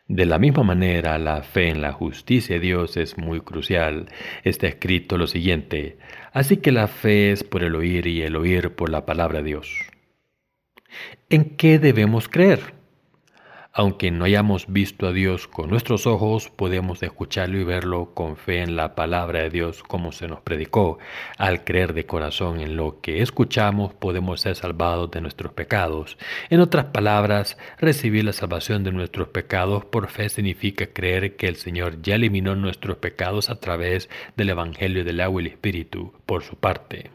De 0.07 0.27
la 0.27 0.37
misma 0.37 0.61
manera, 0.61 1.17
la 1.17 1.41
fe 1.41 1.69
en 1.69 1.81
la 1.81 1.91
justicia 1.91 2.55
de 2.55 2.61
Dios 2.61 2.95
es 2.95 3.17
muy 3.17 3.41
crucial. 3.41 4.07
Está 4.43 4.67
escrito 4.67 5.17
lo 5.17 5.25
siguiente, 5.25 5.97
así 6.31 6.57
que 6.57 6.71
la 6.71 6.87
fe 6.87 7.31
es 7.31 7.43
por 7.43 7.63
el 7.63 7.73
oír 7.73 8.05
y 8.05 8.21
el 8.21 8.35
oír 8.35 8.75
por 8.75 8.91
la 8.91 9.07
palabra 9.07 9.39
de 9.39 9.45
Dios. 9.45 9.71
¿En 11.29 11.55
qué 11.57 11.79
debemos 11.79 12.29
creer? 12.29 12.74
Aunque 13.77 14.09
no 14.09 14.23
hayamos 14.23 14.67
visto 14.71 15.05
a 15.05 15.11
Dios 15.11 15.49
con 15.49 15.69
nuestros 15.69 16.07
ojos, 16.07 16.49
podemos 16.49 17.03
escucharlo 17.03 17.59
y 17.59 17.65
verlo 17.65 18.13
con 18.13 18.37
fe 18.37 18.61
en 18.61 18.77
la 18.77 18.95
palabra 18.95 19.41
de 19.41 19.49
Dios 19.49 19.83
como 19.83 20.13
se 20.13 20.29
nos 20.29 20.39
predicó. 20.39 20.97
Al 21.37 21.65
creer 21.65 21.93
de 21.93 22.05
corazón 22.05 22.61
en 22.61 22.77
lo 22.77 23.01
que 23.01 23.21
escuchamos, 23.21 23.93
podemos 23.93 24.39
ser 24.39 24.55
salvados 24.55 25.11
de 25.11 25.19
nuestros 25.19 25.51
pecados. 25.51 26.17
En 26.49 26.61
otras 26.61 26.85
palabras, 26.85 27.57
recibir 27.77 28.23
la 28.23 28.31
salvación 28.31 28.85
de 28.85 28.93
nuestros 28.93 29.27
pecados 29.27 29.83
por 29.83 30.07
fe 30.07 30.29
significa 30.29 30.87
creer 30.87 31.35
que 31.35 31.49
el 31.49 31.57
Señor 31.57 32.01
ya 32.01 32.15
eliminó 32.15 32.55
nuestros 32.55 32.95
pecados 32.95 33.49
a 33.49 33.59
través 33.59 34.09
del 34.37 34.51
Evangelio 34.51 35.03
del 35.03 35.19
agua 35.19 35.41
y 35.41 35.47
el 35.47 35.51
Espíritu, 35.51 36.13
por 36.25 36.43
su 36.43 36.55
parte. 36.55 37.14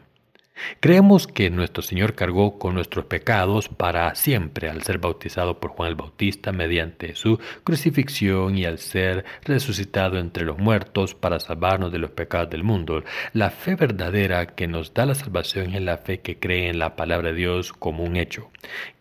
Creemos 0.79 1.27
que 1.27 1.49
nuestro 1.49 1.83
Señor 1.83 2.15
cargó 2.15 2.57
con 2.57 2.73
nuestros 2.73 3.05
pecados 3.05 3.69
para 3.69 4.15
siempre 4.15 4.69
al 4.69 4.81
ser 4.83 4.97
bautizado 4.97 5.59
por 5.59 5.71
Juan 5.71 5.89
el 5.89 5.95
Bautista 5.95 6.51
mediante 6.51 7.15
su 7.15 7.39
crucifixión 7.63 8.57
y 8.57 8.65
al 8.65 8.77
ser 8.79 9.25
resucitado 9.43 10.17
entre 10.17 10.45
los 10.45 10.57
muertos 10.57 11.13
para 11.13 11.39
salvarnos 11.39 11.91
de 11.91 11.99
los 11.99 12.11
pecados 12.11 12.49
del 12.49 12.63
mundo. 12.63 13.03
La 13.33 13.51
fe 13.51 13.75
verdadera 13.75 14.47
que 14.47 14.67
nos 14.67 14.93
da 14.93 15.05
la 15.05 15.15
salvación 15.15 15.75
es 15.75 15.81
la 15.81 15.97
fe 15.97 16.21
que 16.21 16.39
cree 16.39 16.69
en 16.69 16.79
la 16.79 16.95
palabra 16.95 17.29
de 17.29 17.37
Dios 17.37 17.73
como 17.73 18.03
un 18.03 18.15
hecho. 18.15 18.49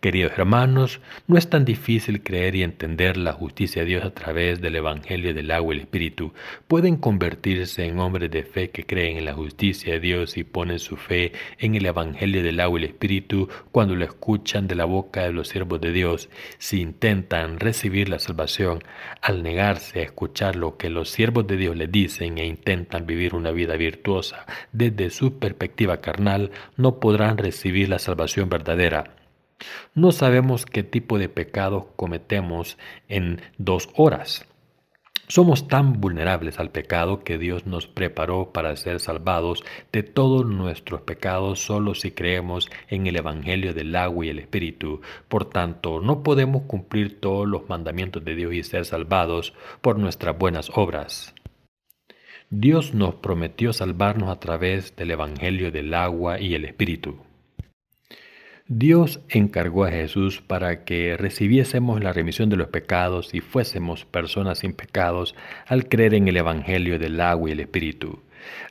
Queridos 0.00 0.32
hermanos, 0.32 1.00
no 1.26 1.36
es 1.36 1.48
tan 1.50 1.64
difícil 1.64 2.22
creer 2.22 2.56
y 2.56 2.62
entender 2.62 3.16
la 3.16 3.32
justicia 3.32 3.82
de 3.82 3.88
Dios 3.88 4.04
a 4.04 4.14
través 4.14 4.60
del 4.60 4.76
Evangelio 4.76 5.34
del 5.34 5.50
agua 5.50 5.74
y 5.74 5.78
el 5.78 5.82
Espíritu. 5.82 6.32
Pueden 6.68 6.96
convertirse 6.96 7.86
en 7.86 7.98
hombres 7.98 8.30
de 8.30 8.42
fe 8.42 8.70
que 8.70 8.84
creen 8.84 9.18
en 9.18 9.24
la 9.26 9.34
justicia 9.34 9.94
de 9.94 10.00
Dios 10.00 10.36
y 10.36 10.44
ponen 10.44 10.78
su 10.78 10.96
fe 10.96 11.32
en 11.58 11.74
el 11.74 11.86
Evangelio 11.86 12.42
del 12.42 12.60
agua 12.60 12.80
y 12.80 12.84
el 12.84 12.90
Espíritu 12.90 13.48
cuando 13.72 13.94
lo 13.94 14.04
escuchan 14.04 14.68
de 14.68 14.74
la 14.74 14.84
boca 14.84 15.22
de 15.22 15.32
los 15.32 15.48
siervos 15.48 15.80
de 15.80 15.92
Dios, 15.92 16.28
si 16.58 16.80
intentan 16.80 17.60
recibir 17.60 18.08
la 18.08 18.18
salvación 18.18 18.82
al 19.22 19.42
negarse 19.42 20.00
a 20.00 20.04
escuchar 20.04 20.56
lo 20.56 20.76
que 20.76 20.90
los 20.90 21.10
siervos 21.10 21.46
de 21.46 21.56
Dios 21.56 21.76
les 21.76 21.90
dicen 21.90 22.38
e 22.38 22.46
intentan 22.46 23.06
vivir 23.06 23.34
una 23.34 23.50
vida 23.50 23.76
virtuosa 23.76 24.46
desde 24.72 25.10
su 25.10 25.38
perspectiva 25.38 26.00
carnal, 26.00 26.50
no 26.76 27.00
podrán 27.00 27.38
recibir 27.38 27.88
la 27.88 27.98
salvación 27.98 28.48
verdadera. 28.48 29.16
No 29.94 30.12
sabemos 30.12 30.64
qué 30.64 30.82
tipo 30.82 31.18
de 31.18 31.28
pecados 31.28 31.86
cometemos 31.96 32.78
en 33.08 33.42
dos 33.58 33.90
horas. 33.94 34.46
Somos 35.30 35.68
tan 35.68 36.00
vulnerables 36.00 36.58
al 36.58 36.72
pecado 36.72 37.22
que 37.22 37.38
Dios 37.38 37.64
nos 37.64 37.86
preparó 37.86 38.52
para 38.52 38.74
ser 38.74 38.98
salvados 38.98 39.62
de 39.92 40.02
todos 40.02 40.44
nuestros 40.44 41.02
pecados 41.02 41.60
solo 41.60 41.94
si 41.94 42.10
creemos 42.10 42.68
en 42.88 43.06
el 43.06 43.14
Evangelio 43.14 43.72
del 43.72 43.94
agua 43.94 44.26
y 44.26 44.30
el 44.30 44.40
Espíritu. 44.40 45.02
Por 45.28 45.44
tanto, 45.44 46.00
no 46.00 46.24
podemos 46.24 46.62
cumplir 46.62 47.20
todos 47.20 47.46
los 47.46 47.68
mandamientos 47.68 48.24
de 48.24 48.34
Dios 48.34 48.54
y 48.54 48.64
ser 48.64 48.84
salvados 48.84 49.54
por 49.80 50.00
nuestras 50.00 50.36
buenas 50.36 50.68
obras. 50.74 51.32
Dios 52.50 52.92
nos 52.94 53.14
prometió 53.14 53.72
salvarnos 53.72 54.30
a 54.30 54.40
través 54.40 54.96
del 54.96 55.12
Evangelio 55.12 55.70
del 55.70 55.94
agua 55.94 56.40
y 56.40 56.56
el 56.56 56.64
Espíritu. 56.64 57.20
Dios 58.72 59.18
encargó 59.28 59.84
a 59.84 59.90
Jesús 59.90 60.42
para 60.46 60.84
que 60.84 61.16
recibiésemos 61.16 62.04
la 62.04 62.12
remisión 62.12 62.50
de 62.50 62.56
los 62.56 62.68
pecados 62.68 63.34
y 63.34 63.40
fuésemos 63.40 64.04
personas 64.04 64.60
sin 64.60 64.74
pecados 64.74 65.34
al 65.66 65.88
creer 65.88 66.14
en 66.14 66.28
el 66.28 66.36
Evangelio 66.36 66.96
del 67.00 67.20
agua 67.20 67.48
y 67.48 67.52
el 67.54 67.58
Espíritu. 67.58 68.20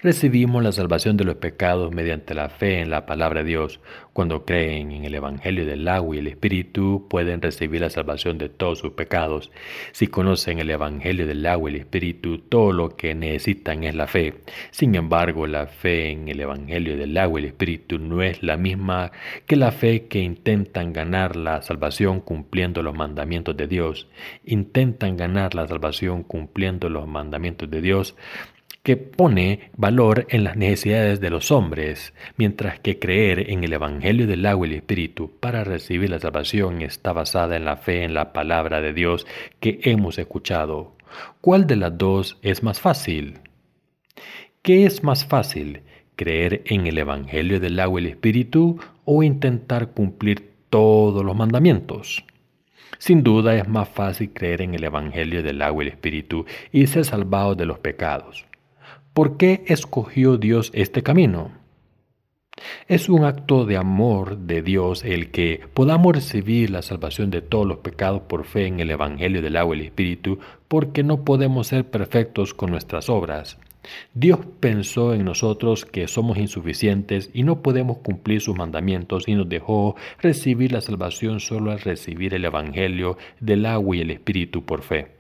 Recibimos 0.02 0.64
la 0.64 0.72
salvación 0.72 1.18
de 1.18 1.26
los 1.26 1.36
pecados 1.36 1.94
mediante 1.94 2.34
la 2.34 2.50
fe 2.50 2.80
en 2.80 2.90
la 2.90 3.06
palabra 3.06 3.44
de 3.44 3.50
Dios. 3.50 3.82
Cuando 4.14 4.46
creen 4.46 4.92
en 4.92 5.06
el 5.06 5.16
Evangelio 5.16 5.66
del 5.66 5.88
agua 5.88 6.16
y 6.16 6.20
el 6.20 6.28
Espíritu, 6.28 7.08
pueden 7.10 7.42
recibir 7.42 7.82
la 7.82 7.90
salvación 7.90 8.38
de 8.38 8.48
todos 8.48 8.80
sus 8.80 8.94
pecados. 8.94 9.52
Si 9.92 10.08
conocen 10.08 10.60
el 10.60 10.70
Evangelio 10.70 11.28
del 11.28 11.46
agua 11.46 11.70
y 11.70 11.76
el 11.76 11.82
Espíritu, 11.82 12.40
todo 12.40 12.72
lo 12.72 12.96
que 12.96 13.14
necesitan 13.14 13.84
es 13.84 13.94
la 13.94 14.08
fe. 14.08 14.36
Sin 14.72 14.96
embargo, 14.96 15.48
la 15.48 15.68
fe 15.68 16.12
en 16.12 16.30
el 16.30 16.40
Evangelio 16.40 16.98
del 16.98 17.18
agua 17.18 17.40
y 17.40 17.44
el 17.44 17.50
Espíritu 17.50 18.00
no 18.00 18.22
es 18.22 18.42
la 18.42 18.58
misma 18.58 19.12
que 19.46 19.56
la 19.56 19.72
fe 19.72 20.08
que 20.08 20.20
intentan 20.20 20.94
ganar 20.94 21.36
la 21.36 21.62
salvación 21.62 22.22
cumpliendo 22.22 22.84
los 22.84 22.96
mandamientos 22.96 23.58
de 23.58 23.68
Dios. 23.68 24.08
Intentan 24.46 25.18
ganar 25.18 25.56
la 25.56 25.68
salvación 25.68 26.24
cumpliendo 26.24 26.90
los 26.90 27.08
mandamientos 27.08 27.70
de 27.70 27.82
Dios 27.82 28.16
que 28.84 28.98
pone 28.98 29.72
valor 29.76 30.26
en 30.30 30.44
las 30.44 30.56
necesidades 30.56 31.20
de 31.20 31.30
los 31.30 31.52
hombres, 31.52 32.14
mientras 32.38 32.80
que 32.80 33.00
creer 33.00 33.50
en 33.52 33.64
el 33.64 33.74
Evangelio 33.74 34.26
del 34.26 34.46
agua 34.46 34.68
y 34.68 34.72
el 34.72 34.78
Espíritu 34.78 35.32
para 35.40 35.64
recibir 35.64 36.10
la 36.10 36.20
salvación 36.20 36.82
está 36.82 37.14
basada 37.14 37.58
en 37.58 37.66
la 37.66 37.78
fe 37.78 38.04
en 38.04 38.14
la 38.14 38.32
palabra 38.34 38.82
de 38.82 38.94
Dios 38.94 39.28
que 39.60 39.80
hemos 39.84 40.18
escuchado. 40.18 40.96
¿Cuál 41.42 41.68
de 41.68 41.76
las 41.76 41.98
dos 41.98 42.38
es 42.42 42.64
más 42.64 42.80
fácil? 42.80 43.40
¿Qué 44.62 44.86
es 44.86 45.04
más 45.04 45.26
fácil? 45.26 45.82
¿Creer 46.16 46.62
en 46.66 46.88
el 46.88 46.98
Evangelio 46.98 47.60
del 47.60 47.80
agua 47.80 48.02
y 48.02 48.06
el 48.06 48.10
Espíritu 48.12 48.80
o 49.06 49.24
intentar 49.24 49.92
cumplir 49.92 50.52
todos 50.70 51.24
los 51.24 51.36
mandamientos? 51.36 52.26
Sin 52.98 53.24
duda 53.24 53.56
es 53.56 53.68
más 53.68 53.88
fácil 53.88 54.32
creer 54.34 54.62
en 54.62 54.74
el 54.74 54.84
Evangelio 54.84 55.42
del 55.42 55.62
agua 55.62 55.84
y 55.84 55.88
el 55.88 55.94
Espíritu 55.94 56.46
y 56.72 56.88
ser 56.88 57.06
salvado 57.06 57.56
de 57.56 57.66
los 57.66 57.80
pecados. 57.80 58.49
¿Por 59.20 59.36
qué 59.36 59.66
escogió 59.68 60.38
Dios 60.38 60.72
este 60.74 61.04
camino? 61.04 61.52
Es 62.88 63.10
un 63.10 63.26
acto 63.26 63.66
de 63.66 63.76
amor 63.76 64.38
de 64.38 64.62
Dios 64.62 65.04
el 65.04 65.30
que 65.30 65.60
podamos 65.74 66.16
recibir 66.16 66.70
la 66.70 66.82
salvación 66.82 67.30
de 67.30 67.42
todos 67.42 67.68
los 67.68 67.80
pecados 67.80 68.22
por 68.22 68.46
fe 68.46 68.68
en 68.68 68.80
el 68.80 68.92
Evangelio 68.92 69.42
del 69.42 69.58
agua 69.58 69.76
y 69.76 69.80
el 69.80 69.86
Espíritu, 69.88 70.40
porque 70.70 71.04
no 71.04 71.26
podemos 71.26 71.68
ser 71.68 71.84
perfectos 71.84 72.54
con 72.54 72.72
nuestras 72.72 73.10
obras. 73.10 73.58
Dios 74.14 74.40
pensó 74.62 75.14
en 75.14 75.26
nosotros 75.26 75.84
que 75.84 76.08
somos 76.08 76.38
insuficientes 76.38 77.30
y 77.34 77.44
no 77.44 77.62
podemos 77.62 77.98
cumplir 77.98 78.40
sus 78.40 78.56
mandamientos 78.56 79.28
y 79.28 79.36
nos 79.36 79.50
dejó 79.50 79.98
recibir 80.22 80.72
la 80.72 80.80
salvación 80.80 81.42
solo 81.42 81.72
al 81.72 81.82
recibir 81.82 82.34
el 82.36 82.46
Evangelio 82.46 83.18
del 83.42 83.66
agua 83.66 83.98
y 83.98 84.00
el 84.00 84.12
Espíritu 84.12 84.64
por 84.64 84.82
fe. 84.82 85.19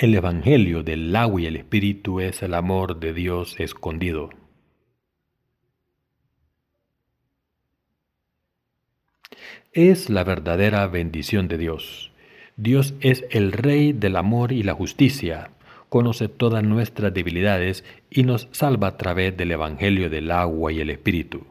El 0.00 0.14
Evangelio 0.14 0.84
del 0.84 1.16
agua 1.16 1.40
y 1.40 1.46
el 1.46 1.56
Espíritu 1.56 2.20
es 2.20 2.44
el 2.44 2.54
amor 2.54 3.00
de 3.00 3.12
Dios 3.12 3.58
escondido. 3.58 4.30
Es 9.72 10.08
la 10.08 10.22
verdadera 10.22 10.86
bendición 10.86 11.48
de 11.48 11.58
Dios. 11.58 12.12
Dios 12.56 12.94
es 13.00 13.24
el 13.30 13.50
Rey 13.50 13.92
del 13.92 14.14
amor 14.14 14.52
y 14.52 14.62
la 14.62 14.74
justicia 14.74 15.50
conoce 15.88 16.28
todas 16.28 16.62
nuestras 16.62 17.12
debilidades 17.12 17.82
y 18.08 18.22
nos 18.22 18.46
salva 18.52 18.86
a 18.86 18.96
través 18.98 19.36
del 19.36 19.50
Evangelio 19.50 20.08
del 20.08 20.30
agua 20.30 20.70
y 20.72 20.78
el 20.78 20.90
Espíritu. 20.90 21.44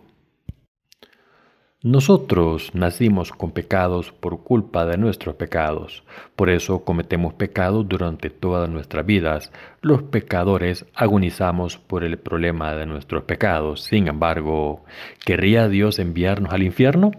Nosotros 1.83 2.71
nacimos 2.73 3.31
con 3.31 3.51
pecados 3.51 4.11
por 4.11 4.43
culpa 4.43 4.87
de 4.87 4.97
nuestros 4.97 5.35
pecados, 5.35 6.03
por 6.35 6.49
eso 6.49 6.83
cometemos 6.83 7.35
pecados 7.35 7.87
durante 7.87 8.31
todas 8.31 8.67
nuestras 8.67 9.05
vidas. 9.05 9.51
Los 9.81 10.01
pecadores 10.01 10.87
agonizamos 10.95 11.77
por 11.77 12.03
el 12.03 12.17
problema 12.17 12.73
de 12.73 12.87
nuestros 12.87 13.25
pecados. 13.25 13.83
Sin 13.83 14.07
embargo, 14.07 14.85
¿querría 15.23 15.69
Dios 15.69 15.99
enviarnos 15.99 16.51
al 16.51 16.63
infierno? 16.63 17.11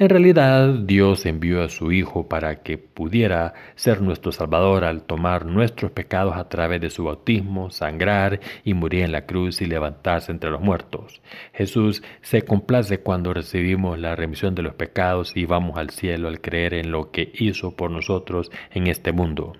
En 0.00 0.08
realidad 0.08 0.70
Dios 0.86 1.26
envió 1.26 1.62
a 1.62 1.68
su 1.68 1.92
Hijo 1.92 2.26
para 2.26 2.62
que 2.62 2.78
pudiera 2.78 3.52
ser 3.74 4.00
nuestro 4.00 4.32
Salvador 4.32 4.82
al 4.82 5.02
tomar 5.02 5.44
nuestros 5.44 5.90
pecados 5.90 6.38
a 6.38 6.48
través 6.48 6.80
de 6.80 6.88
su 6.88 7.04
bautismo, 7.04 7.70
sangrar 7.70 8.40
y 8.64 8.72
morir 8.72 9.04
en 9.04 9.12
la 9.12 9.26
cruz 9.26 9.60
y 9.60 9.66
levantarse 9.66 10.32
entre 10.32 10.48
los 10.48 10.62
muertos. 10.62 11.20
Jesús 11.52 12.02
se 12.22 12.40
complace 12.46 13.00
cuando 13.00 13.34
recibimos 13.34 13.98
la 13.98 14.16
remisión 14.16 14.54
de 14.54 14.62
los 14.62 14.72
pecados 14.72 15.36
y 15.36 15.44
vamos 15.44 15.76
al 15.76 15.90
cielo 15.90 16.28
al 16.28 16.40
creer 16.40 16.72
en 16.72 16.92
lo 16.92 17.10
que 17.10 17.30
hizo 17.34 17.76
por 17.76 17.90
nosotros 17.90 18.50
en 18.70 18.86
este 18.86 19.12
mundo. 19.12 19.52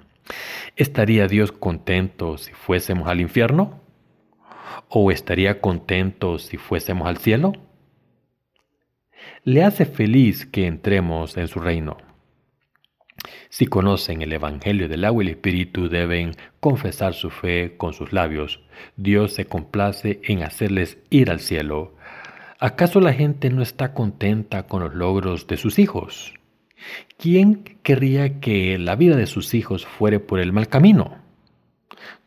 ¿Estaría 0.75 1.27
Dios 1.27 1.53
contento 1.53 2.39
si 2.39 2.55
fuésemos 2.55 3.09
al 3.09 3.21
infierno? 3.21 3.83
¿O 4.89 5.11
estaría 5.11 5.61
contento 5.61 6.39
si 6.39 6.57
fuésemos 6.57 7.07
al 7.07 7.19
cielo? 7.19 7.53
Le 9.45 9.65
hace 9.65 9.87
feliz 9.87 10.47
que 10.47 10.67
entremos 10.67 11.37
en 11.37 11.49
su 11.49 11.61
reino. 11.61 11.97
Si 13.49 13.67
conocen 13.67 14.23
el 14.23 14.33
Evangelio 14.33 14.89
del 14.89 15.05
agua 15.05 15.23
y 15.23 15.27
el 15.27 15.33
Espíritu, 15.35 15.89
deben 15.89 16.33
confesar 16.61 17.15
su 17.15 17.31
fe 17.31 17.75
con 17.77 17.93
sus 17.93 18.13
labios. 18.13 18.61
Dios 18.97 19.35
se 19.35 19.47
complace 19.47 20.21
en 20.25 20.43
hacerles 20.43 20.99
ir 21.11 21.31
al 21.31 21.41
cielo. 21.41 21.95
¿Acaso 22.59 23.01
la 23.01 23.13
gente 23.13 23.51
no 23.51 23.63
está 23.63 23.93
contenta 23.95 24.67
con 24.67 24.83
los 24.83 24.95
logros 24.95 25.47
de 25.47 25.57
sus 25.57 25.79
hijos? 25.79 26.35
¿Quién 27.19 27.65
querría 27.83 28.41
que 28.41 28.79
la 28.79 28.97
vida 28.97 29.17
de 29.17 29.27
sus 29.27 29.55
hijos 29.55 29.87
fuere 29.87 30.21
por 30.21 30.41
el 30.41 30.53
mal 30.53 30.69
camino? 30.69 31.19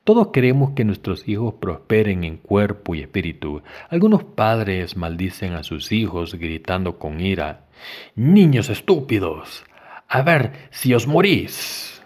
Todos 0.03 0.27
queremos 0.27 0.71
que 0.71 0.83
nuestros 0.83 1.29
hijos 1.29 1.53
prosperen 1.61 2.25
en 2.25 2.35
cuerpo 2.35 2.93
y 2.93 2.99
espíritu. 2.99 3.61
Algunos 3.89 4.25
padres 4.25 4.97
maldicen 4.97 5.53
a 5.53 5.63
sus 5.63 5.93
hijos 5.93 6.35
gritando 6.35 6.99
con 6.99 7.21
ira, 7.21 7.67
Niños 8.15 8.69
estúpidos, 8.69 9.63
a 10.09 10.21
ver 10.21 10.51
si 10.71 10.93
os 10.93 11.07
morís. 11.07 12.03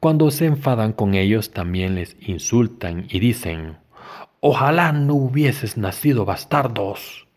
Cuando 0.00 0.30
se 0.32 0.46
enfadan 0.46 0.92
con 0.92 1.14
ellos 1.14 1.52
también 1.52 1.94
les 1.94 2.16
insultan 2.20 3.06
y 3.08 3.20
dicen, 3.20 3.78
Ojalá 4.40 4.92
no 4.92 5.14
hubieses 5.14 5.78
nacido 5.78 6.24
bastardos. 6.24 7.28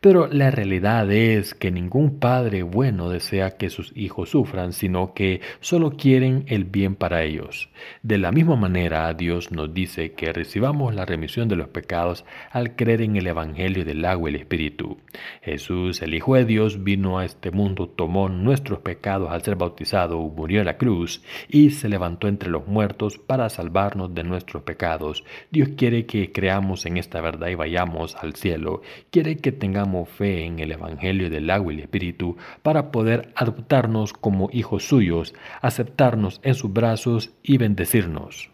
Pero 0.00 0.26
la 0.26 0.50
realidad 0.50 1.10
es 1.10 1.54
que 1.54 1.70
ningún 1.70 2.18
padre 2.18 2.62
bueno 2.62 3.08
desea 3.08 3.56
que 3.56 3.70
sus 3.70 3.92
hijos 3.96 4.30
sufran, 4.30 4.72
sino 4.72 5.14
que 5.14 5.40
solo 5.60 5.92
quieren 5.92 6.44
el 6.48 6.64
bien 6.64 6.94
para 6.94 7.22
ellos. 7.22 7.70
De 8.02 8.18
la 8.18 8.32
misma 8.32 8.56
manera, 8.56 9.12
Dios 9.14 9.50
nos 9.52 9.72
dice 9.72 10.12
que 10.12 10.32
recibamos 10.32 10.94
la 10.94 11.06
remisión 11.06 11.48
de 11.48 11.56
los 11.56 11.68
pecados 11.68 12.24
al 12.50 12.76
creer 12.76 13.02
en 13.02 13.16
el 13.16 13.26
Evangelio 13.26 13.84
del 13.84 14.04
agua 14.04 14.30
y 14.30 14.34
el 14.34 14.40
Espíritu. 14.40 14.98
Jesús, 15.42 16.02
el 16.02 16.14
Hijo 16.14 16.34
de 16.34 16.44
Dios, 16.44 16.84
vino 16.84 17.18
a 17.18 17.24
este 17.24 17.50
mundo, 17.50 17.88
tomó 17.88 18.28
nuestros 18.28 18.80
pecados 18.80 19.30
al 19.30 19.42
ser 19.42 19.56
bautizado, 19.56 20.18
murió 20.18 20.60
en 20.60 20.66
la 20.66 20.78
cruz 20.78 21.22
y 21.48 21.70
se 21.70 21.88
levantó 21.88 22.28
entre 22.28 22.50
los 22.50 22.66
muertos 22.66 23.18
para 23.18 23.48
salvarnos 23.48 24.14
de 24.14 24.24
nuestros 24.24 24.62
pecados. 24.62 25.24
Dios 25.50 25.70
quiere 25.76 26.06
que 26.06 26.32
creamos 26.32 26.86
en 26.86 26.96
esta 26.96 27.20
verdad 27.20 27.48
y 27.48 27.54
vayamos 27.54 28.16
al 28.16 28.34
cielo. 28.34 28.82
Quiere 29.10 29.36
que 29.36 29.52
tengamos 29.64 30.10
fe 30.10 30.44
en 30.44 30.58
el 30.58 30.72
Evangelio 30.72 31.30
del 31.30 31.48
agua 31.48 31.72
y 31.72 31.76
el 31.76 31.84
Espíritu 31.84 32.36
para 32.60 32.90
poder 32.90 33.32
adoptarnos 33.34 34.12
como 34.12 34.50
hijos 34.52 34.86
suyos, 34.86 35.34
aceptarnos 35.62 36.38
en 36.42 36.54
sus 36.54 36.70
brazos 36.70 37.30
y 37.42 37.56
bendecirnos. 37.56 38.50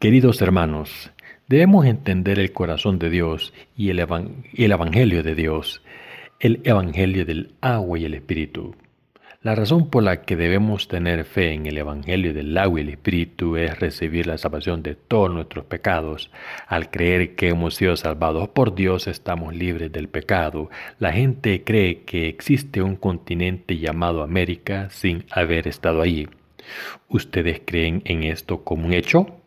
Queridos 0.00 0.42
hermanos, 0.42 1.12
debemos 1.46 1.86
entender 1.86 2.40
el 2.40 2.52
corazón 2.52 2.98
de 2.98 3.10
Dios 3.10 3.54
y 3.76 3.90
el, 3.90 4.00
el 4.00 4.72
Evangelio 4.72 5.22
de 5.22 5.36
Dios, 5.36 5.82
el 6.40 6.60
Evangelio 6.64 7.24
del 7.24 7.54
agua 7.60 7.96
y 7.96 8.06
el 8.06 8.14
Espíritu. 8.14 8.74
La 9.40 9.54
razón 9.54 9.88
por 9.88 10.02
la 10.02 10.22
que 10.22 10.34
debemos 10.34 10.88
tener 10.88 11.24
fe 11.24 11.52
en 11.52 11.66
el 11.66 11.78
Evangelio 11.78 12.34
del 12.34 12.58
agua 12.58 12.80
y 12.80 12.82
el 12.82 12.88
Espíritu 12.88 13.56
es 13.56 13.78
recibir 13.78 14.26
la 14.26 14.36
salvación 14.36 14.82
de 14.82 14.96
todos 14.96 15.30
nuestros 15.30 15.64
pecados. 15.64 16.32
Al 16.66 16.90
creer 16.90 17.36
que 17.36 17.50
hemos 17.50 17.76
sido 17.76 17.96
salvados 17.96 18.48
por 18.48 18.74
Dios, 18.74 19.06
estamos 19.06 19.54
libres 19.54 19.92
del 19.92 20.08
pecado. 20.08 20.70
La 20.98 21.12
gente 21.12 21.62
cree 21.62 22.02
que 22.02 22.26
existe 22.28 22.82
un 22.82 22.96
continente 22.96 23.78
llamado 23.78 24.24
América 24.24 24.90
sin 24.90 25.24
haber 25.30 25.68
estado 25.68 26.02
allí. 26.02 26.28
¿Ustedes 27.08 27.62
creen 27.64 28.02
en 28.06 28.24
esto 28.24 28.64
como 28.64 28.86
un 28.86 28.92
hecho 28.92 29.38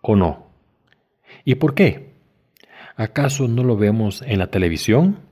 o 0.00 0.14
no? 0.14 0.46
¿Y 1.44 1.56
por 1.56 1.74
qué? 1.74 2.14
¿Acaso 2.94 3.48
no 3.48 3.64
lo 3.64 3.76
vemos 3.76 4.22
en 4.22 4.38
la 4.38 4.46
televisión? 4.46 5.29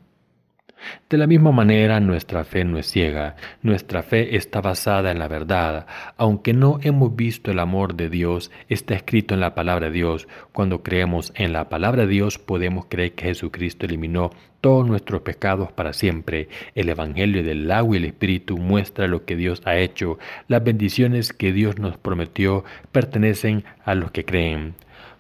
De 1.09 1.19
la 1.19 1.27
misma 1.27 1.53
manera, 1.53 2.01
nuestra 2.01 2.45
fe 2.45 2.65
no 2.65 2.79
es 2.79 2.91
ciega, 2.91 3.37
nuestra 3.63 4.03
fe 4.03 4.37
está 4.37 4.61
basada 4.61 5.11
en 5.11 5.19
la 5.19 5.29
verdad. 5.29 5.87
Aunque 6.17 6.53
no 6.53 6.79
hemos 6.83 7.17
visto 7.17 7.51
el 7.51 7.59
amor 7.59 7.95
de 7.95 8.09
Dios, 8.11 8.51
está 8.69 8.95
escrito 8.95 9.35
en 9.35 9.41
la 9.41 9.55
palabra 9.55 9.87
de 9.87 9.93
Dios. 9.93 10.29
Cuando 10.53 10.83
creemos 10.83 11.33
en 11.35 11.53
la 11.53 11.69
palabra 11.69 12.03
de 12.03 12.09
Dios, 12.09 12.39
podemos 12.39 12.87
creer 12.89 13.13
que 13.13 13.25
Jesucristo 13.25 13.87
eliminó 13.87 14.31
todos 14.61 14.87
nuestros 14.87 15.23
pecados 15.23 15.73
para 15.73 15.93
siempre. 15.93 16.49
El 16.75 16.89
Evangelio 16.89 17.43
del 17.43 17.71
agua 17.71 17.97
y 17.97 17.99
el 17.99 18.05
Espíritu 18.07 18.59
muestra 18.59 19.07
lo 19.07 19.25
que 19.25 19.37
Dios 19.37 19.63
ha 19.65 19.79
hecho. 19.79 20.19
Las 20.49 20.65
bendiciones 20.65 21.33
que 21.33 21.53
Dios 21.53 21.79
nos 21.79 21.97
prometió 21.97 22.65
pertenecen 22.93 23.65
a 23.85 23.95
los 23.95 24.11
que 24.11 24.25
creen. 24.25 24.75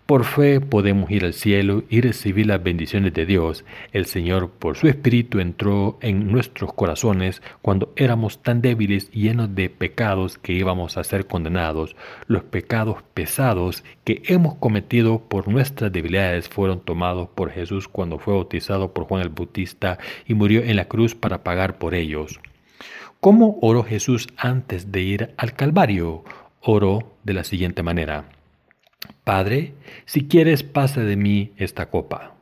Por 0.08 0.24
fe 0.24 0.62
podemos 0.62 1.10
ir 1.10 1.26
al 1.26 1.34
cielo 1.34 1.84
y 1.90 2.00
recibir 2.00 2.46
las 2.46 2.62
bendiciones 2.62 3.12
de 3.12 3.26
Dios. 3.26 3.66
El 3.92 4.06
Señor 4.06 4.48
por 4.48 4.74
su 4.74 4.88
Espíritu 4.88 5.38
entró 5.38 5.98
en 6.00 6.32
nuestros 6.32 6.72
corazones 6.72 7.42
cuando 7.60 7.92
éramos 7.94 8.42
tan 8.42 8.62
débiles 8.62 9.10
y 9.12 9.24
llenos 9.24 9.54
de 9.54 9.68
pecados 9.68 10.38
que 10.38 10.54
íbamos 10.54 10.96
a 10.96 11.04
ser 11.04 11.26
condenados. 11.26 11.94
Los 12.26 12.42
pecados 12.42 13.02
pesados 13.12 13.84
que 14.04 14.22
hemos 14.28 14.54
cometido 14.54 15.28
por 15.28 15.46
nuestras 15.46 15.92
debilidades 15.92 16.48
fueron 16.48 16.80
tomados 16.80 17.28
por 17.28 17.50
Jesús 17.50 17.86
cuando 17.86 18.18
fue 18.18 18.32
bautizado 18.32 18.94
por 18.94 19.04
Juan 19.04 19.20
el 19.20 19.28
Bautista 19.28 19.98
y 20.26 20.32
murió 20.32 20.62
en 20.62 20.76
la 20.76 20.86
cruz 20.86 21.14
para 21.14 21.44
pagar 21.44 21.76
por 21.76 21.94
ellos. 21.94 22.40
¿Cómo 23.20 23.58
oró 23.60 23.84
Jesús 23.84 24.28
antes 24.38 24.90
de 24.90 25.02
ir 25.02 25.34
al 25.36 25.52
Calvario? 25.52 26.24
Oró 26.62 27.12
de 27.24 27.34
la 27.34 27.44
siguiente 27.44 27.82
manera. 27.82 28.37
Padre, 29.24 29.74
si 30.04 30.26
quieres, 30.26 30.62
pase 30.62 31.02
de 31.02 31.16
mí 31.16 31.52
esta 31.56 31.90
copa. 31.90 32.34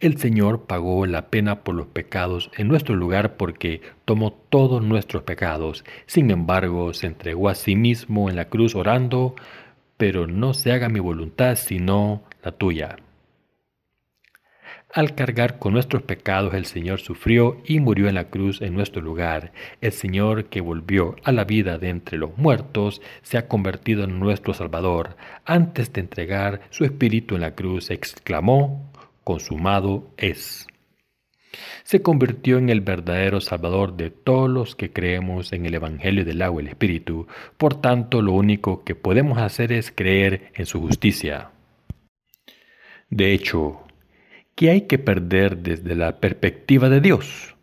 El 0.00 0.18
Señor 0.18 0.66
pagó 0.66 1.06
la 1.06 1.30
pena 1.30 1.62
por 1.62 1.74
los 1.74 1.86
pecados 1.86 2.50
en 2.56 2.68
nuestro 2.68 2.94
lugar 2.94 3.36
porque 3.36 3.82
tomó 4.04 4.32
todos 4.32 4.82
nuestros 4.82 5.22
pecados. 5.22 5.84
Sin 6.06 6.30
embargo, 6.30 6.92
se 6.94 7.06
entregó 7.06 7.48
a 7.48 7.54
sí 7.54 7.76
mismo 7.76 8.28
en 8.30 8.36
la 8.36 8.48
cruz 8.48 8.74
orando, 8.74 9.34
pero 9.96 10.26
no 10.26 10.54
se 10.54 10.72
haga 10.72 10.88
mi 10.88 11.00
voluntad 11.00 11.56
sino 11.56 12.22
la 12.42 12.52
tuya. 12.52 12.96
Al 14.96 15.14
cargar 15.14 15.58
con 15.58 15.74
nuestros 15.74 16.04
pecados, 16.04 16.54
el 16.54 16.64
Señor 16.64 17.00
sufrió 17.00 17.60
y 17.66 17.80
murió 17.80 18.08
en 18.08 18.14
la 18.14 18.30
cruz 18.30 18.62
en 18.62 18.72
nuestro 18.72 19.02
lugar. 19.02 19.52
El 19.82 19.92
Señor 19.92 20.46
que 20.46 20.62
volvió 20.62 21.16
a 21.22 21.32
la 21.32 21.44
vida 21.44 21.76
de 21.76 21.90
entre 21.90 22.16
los 22.16 22.38
muertos 22.38 23.02
se 23.20 23.36
ha 23.36 23.46
convertido 23.46 24.04
en 24.04 24.18
nuestro 24.18 24.54
Salvador. 24.54 25.18
Antes 25.44 25.92
de 25.92 26.00
entregar 26.00 26.62
su 26.70 26.86
espíritu 26.86 27.34
en 27.34 27.42
la 27.42 27.54
cruz, 27.54 27.90
exclamó, 27.90 28.90
consumado 29.22 30.14
es. 30.16 30.66
Se 31.82 32.00
convirtió 32.00 32.56
en 32.56 32.70
el 32.70 32.80
verdadero 32.80 33.42
Salvador 33.42 33.98
de 33.98 34.08
todos 34.08 34.48
los 34.48 34.76
que 34.76 34.94
creemos 34.94 35.52
en 35.52 35.66
el 35.66 35.74
Evangelio 35.74 36.24
del 36.24 36.40
agua 36.40 36.62
y 36.62 36.64
el 36.64 36.70
Espíritu. 36.70 37.26
Por 37.58 37.82
tanto, 37.82 38.22
lo 38.22 38.32
único 38.32 38.82
que 38.82 38.94
podemos 38.94 39.36
hacer 39.36 39.72
es 39.72 39.92
creer 39.94 40.52
en 40.54 40.64
su 40.64 40.80
justicia. 40.80 41.50
De 43.10 43.34
hecho, 43.34 43.85
¿qué 44.56 44.70
hay 44.70 44.80
que 44.82 44.98
perder 44.98 45.58
desde 45.58 45.94
la 45.94 46.18
perspectiva 46.18 46.88
de 46.88 47.00
Dios? 47.00 47.55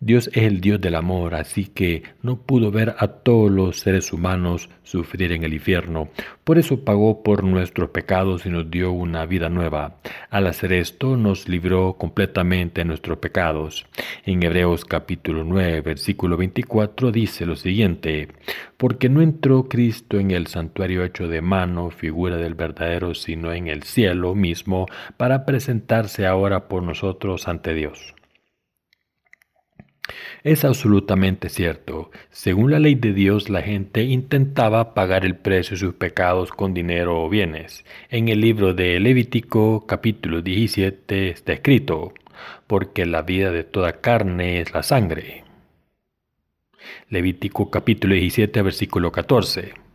Dios 0.00 0.30
es 0.32 0.44
el 0.44 0.60
Dios 0.60 0.80
del 0.80 0.94
amor, 0.94 1.34
así 1.34 1.64
que 1.64 2.04
no 2.22 2.42
pudo 2.42 2.70
ver 2.70 2.94
a 2.98 3.08
todos 3.08 3.50
los 3.50 3.80
seres 3.80 4.12
humanos 4.12 4.70
sufrir 4.84 5.32
en 5.32 5.42
el 5.42 5.54
infierno. 5.54 6.08
Por 6.44 6.56
eso 6.56 6.84
pagó 6.84 7.24
por 7.24 7.42
nuestros 7.42 7.90
pecados 7.90 8.46
y 8.46 8.48
nos 8.48 8.70
dio 8.70 8.92
una 8.92 9.26
vida 9.26 9.48
nueva. 9.48 9.96
Al 10.30 10.46
hacer 10.46 10.72
esto 10.72 11.16
nos 11.16 11.48
libró 11.48 11.94
completamente 11.94 12.82
de 12.82 12.84
nuestros 12.84 13.18
pecados. 13.18 13.86
En 14.24 14.40
Hebreos 14.40 14.84
capítulo 14.84 15.42
9, 15.42 15.80
versículo 15.80 16.36
24 16.36 17.10
dice 17.10 17.44
lo 17.44 17.56
siguiente, 17.56 18.28
porque 18.76 19.08
no 19.08 19.20
entró 19.20 19.68
Cristo 19.68 20.20
en 20.20 20.30
el 20.30 20.46
santuario 20.46 21.02
hecho 21.02 21.26
de 21.26 21.40
mano, 21.40 21.90
figura 21.90 22.36
del 22.36 22.54
verdadero, 22.54 23.16
sino 23.16 23.52
en 23.52 23.66
el 23.66 23.82
cielo 23.82 24.36
mismo, 24.36 24.86
para 25.16 25.44
presentarse 25.44 26.24
ahora 26.24 26.68
por 26.68 26.84
nosotros 26.84 27.48
ante 27.48 27.74
Dios. 27.74 28.14
Es 30.42 30.64
absolutamente 30.64 31.48
cierto. 31.48 32.10
Según 32.30 32.70
la 32.70 32.78
ley 32.78 32.94
de 32.94 33.12
Dios, 33.12 33.50
la 33.50 33.62
gente 33.62 34.02
intentaba 34.04 34.94
pagar 34.94 35.24
el 35.24 35.36
precio 35.36 35.74
de 35.74 35.80
sus 35.80 35.94
pecados 35.94 36.50
con 36.50 36.74
dinero 36.74 37.22
o 37.22 37.28
bienes. 37.28 37.84
En 38.08 38.28
el 38.28 38.40
libro 38.40 38.74
de 38.74 38.98
Levítico 39.00 39.86
capítulo 39.86 40.42
17 40.42 41.30
está 41.30 41.52
escrito, 41.52 42.12
porque 42.66 43.06
la 43.06 43.22
vida 43.22 43.50
de 43.50 43.64
toda 43.64 44.00
carne 44.00 44.60
es 44.60 44.72
la 44.72 44.82
sangre. 44.82 45.44
Levítico 47.10 47.70
capítulo 47.70 48.14
17 48.14 48.62
versículo 48.62 49.12
14. 49.12 49.87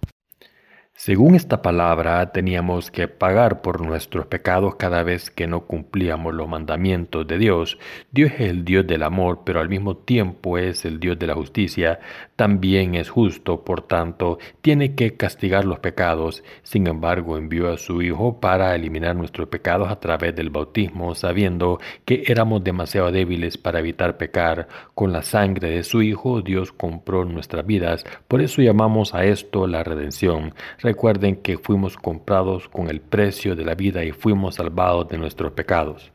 Según 1.06 1.36
esta 1.36 1.62
palabra, 1.62 2.32
teníamos 2.32 2.89
que 2.89 3.10
pagar 3.10 3.62
por 3.62 3.82
nuestros 3.86 4.26
pecados 4.28 4.76
cada 4.76 5.04
vez 5.04 5.30
que 5.30 5.48
no 5.48 5.66
cumplíamos 5.68 6.34
los 6.34 6.48
mandamientos 6.48 7.28
de 7.28 7.38
Dios. 7.38 7.78
Dios 8.12 8.32
es 8.36 8.39
el 8.39 8.63
Dios 8.63 8.88
del 8.88 9.04
amor, 9.04 9.42
pero 9.44 9.60
al 9.60 9.68
mismo 9.68 9.98
tiempo 9.98 10.58
es 10.58 10.86
el 10.86 11.02
Dios 11.02 11.20
de 11.20 11.28
la 11.28 11.34
justicia. 11.34 12.00
También 12.38 12.96
es 12.96 13.10
justo, 13.10 13.66
por 13.66 13.82
tanto, 13.82 14.39
tiene 14.62 14.96
que 14.96 15.18
castigar 15.18 15.66
los 15.66 15.80
pecados. 15.80 16.42
Sin 16.63 16.88
embargo, 16.88 17.38
envió 17.38 17.70
a 17.74 17.78
su 17.78 18.02
Hijo 18.02 18.39
para 18.39 18.74
eliminar 18.74 19.13
nuestros 19.13 19.50
pecados 19.50 19.92
a 19.92 20.00
través 20.00 20.34
del 20.34 20.52
bautismo, 20.52 21.16
sabiendo 21.16 21.82
que 22.06 22.24
éramos 22.28 22.63
demasiado 22.63 23.12
débiles 23.12 23.58
para 23.58 23.80
evitar 23.80 24.16
pecar. 24.16 24.70
Con 24.96 25.12
la 25.12 25.24
sangre 25.24 25.70
de 25.70 25.84
su 25.84 26.02
Hijo, 26.02 26.42
Dios 26.42 26.72
compró 26.72 27.26
nuestras 27.26 27.66
vidas. 27.66 28.06
Por 28.30 28.39
eso 28.39 28.62
llamamos 28.62 29.13
a 29.13 29.26
esto 29.26 29.68
la 29.68 29.84
redención. 29.84 30.54
Recuerden 30.93 31.38
que 31.38 31.58
fuimos 31.58 31.97
comprados 31.97 32.69
con 32.69 32.88
el 32.88 33.01
precio 33.01 33.56
de 33.56 33.65
la 33.65 33.73
vida 33.73 34.03
y 34.06 34.12
fuimos 34.12 34.56
salvados 34.56 35.08
de 35.10 35.17
nuestros 35.17 35.51
pecados. 35.53 36.12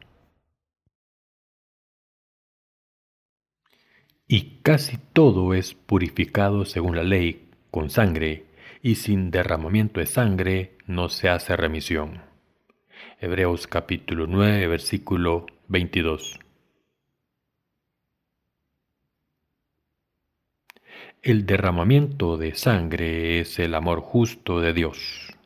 Y 4.29 4.61
casi 4.63 4.97
todo 5.13 5.53
es 5.53 5.75
purificado 5.75 6.65
según 6.65 6.95
la 6.95 7.03
ley, 7.03 7.51
con 7.73 7.91
sangre, 7.91 8.47
y 8.81 8.95
sin 8.95 9.33
derramamiento 9.33 9.99
de 9.99 10.07
sangre 10.07 10.79
no 10.87 11.09
se 11.09 11.29
hace 11.29 11.57
remisión. 11.57 12.23
Hebreos 13.19 13.67
capítulo 13.67 14.29
9, 14.29 14.69
versículo 14.69 15.47
22. 15.67 16.39
El 21.23 21.47
derramamiento 21.47 22.37
de 22.37 22.55
sangre 22.55 23.41
es 23.41 23.59
el 23.59 23.75
amor 23.75 24.01
justo 24.01 24.61
de 24.61 24.73
Dios. 24.73 25.37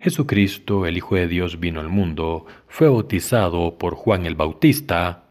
Jesucristo, 0.00 0.84
el 0.84 0.98
Hijo 0.98 1.14
de 1.14 1.28
Dios, 1.28 1.58
vino 1.58 1.80
al 1.80 1.88
mundo, 1.88 2.44
fue 2.68 2.90
bautizado 2.90 3.78
por 3.78 3.94
Juan 3.94 4.26
el 4.26 4.34
Bautista 4.34 5.30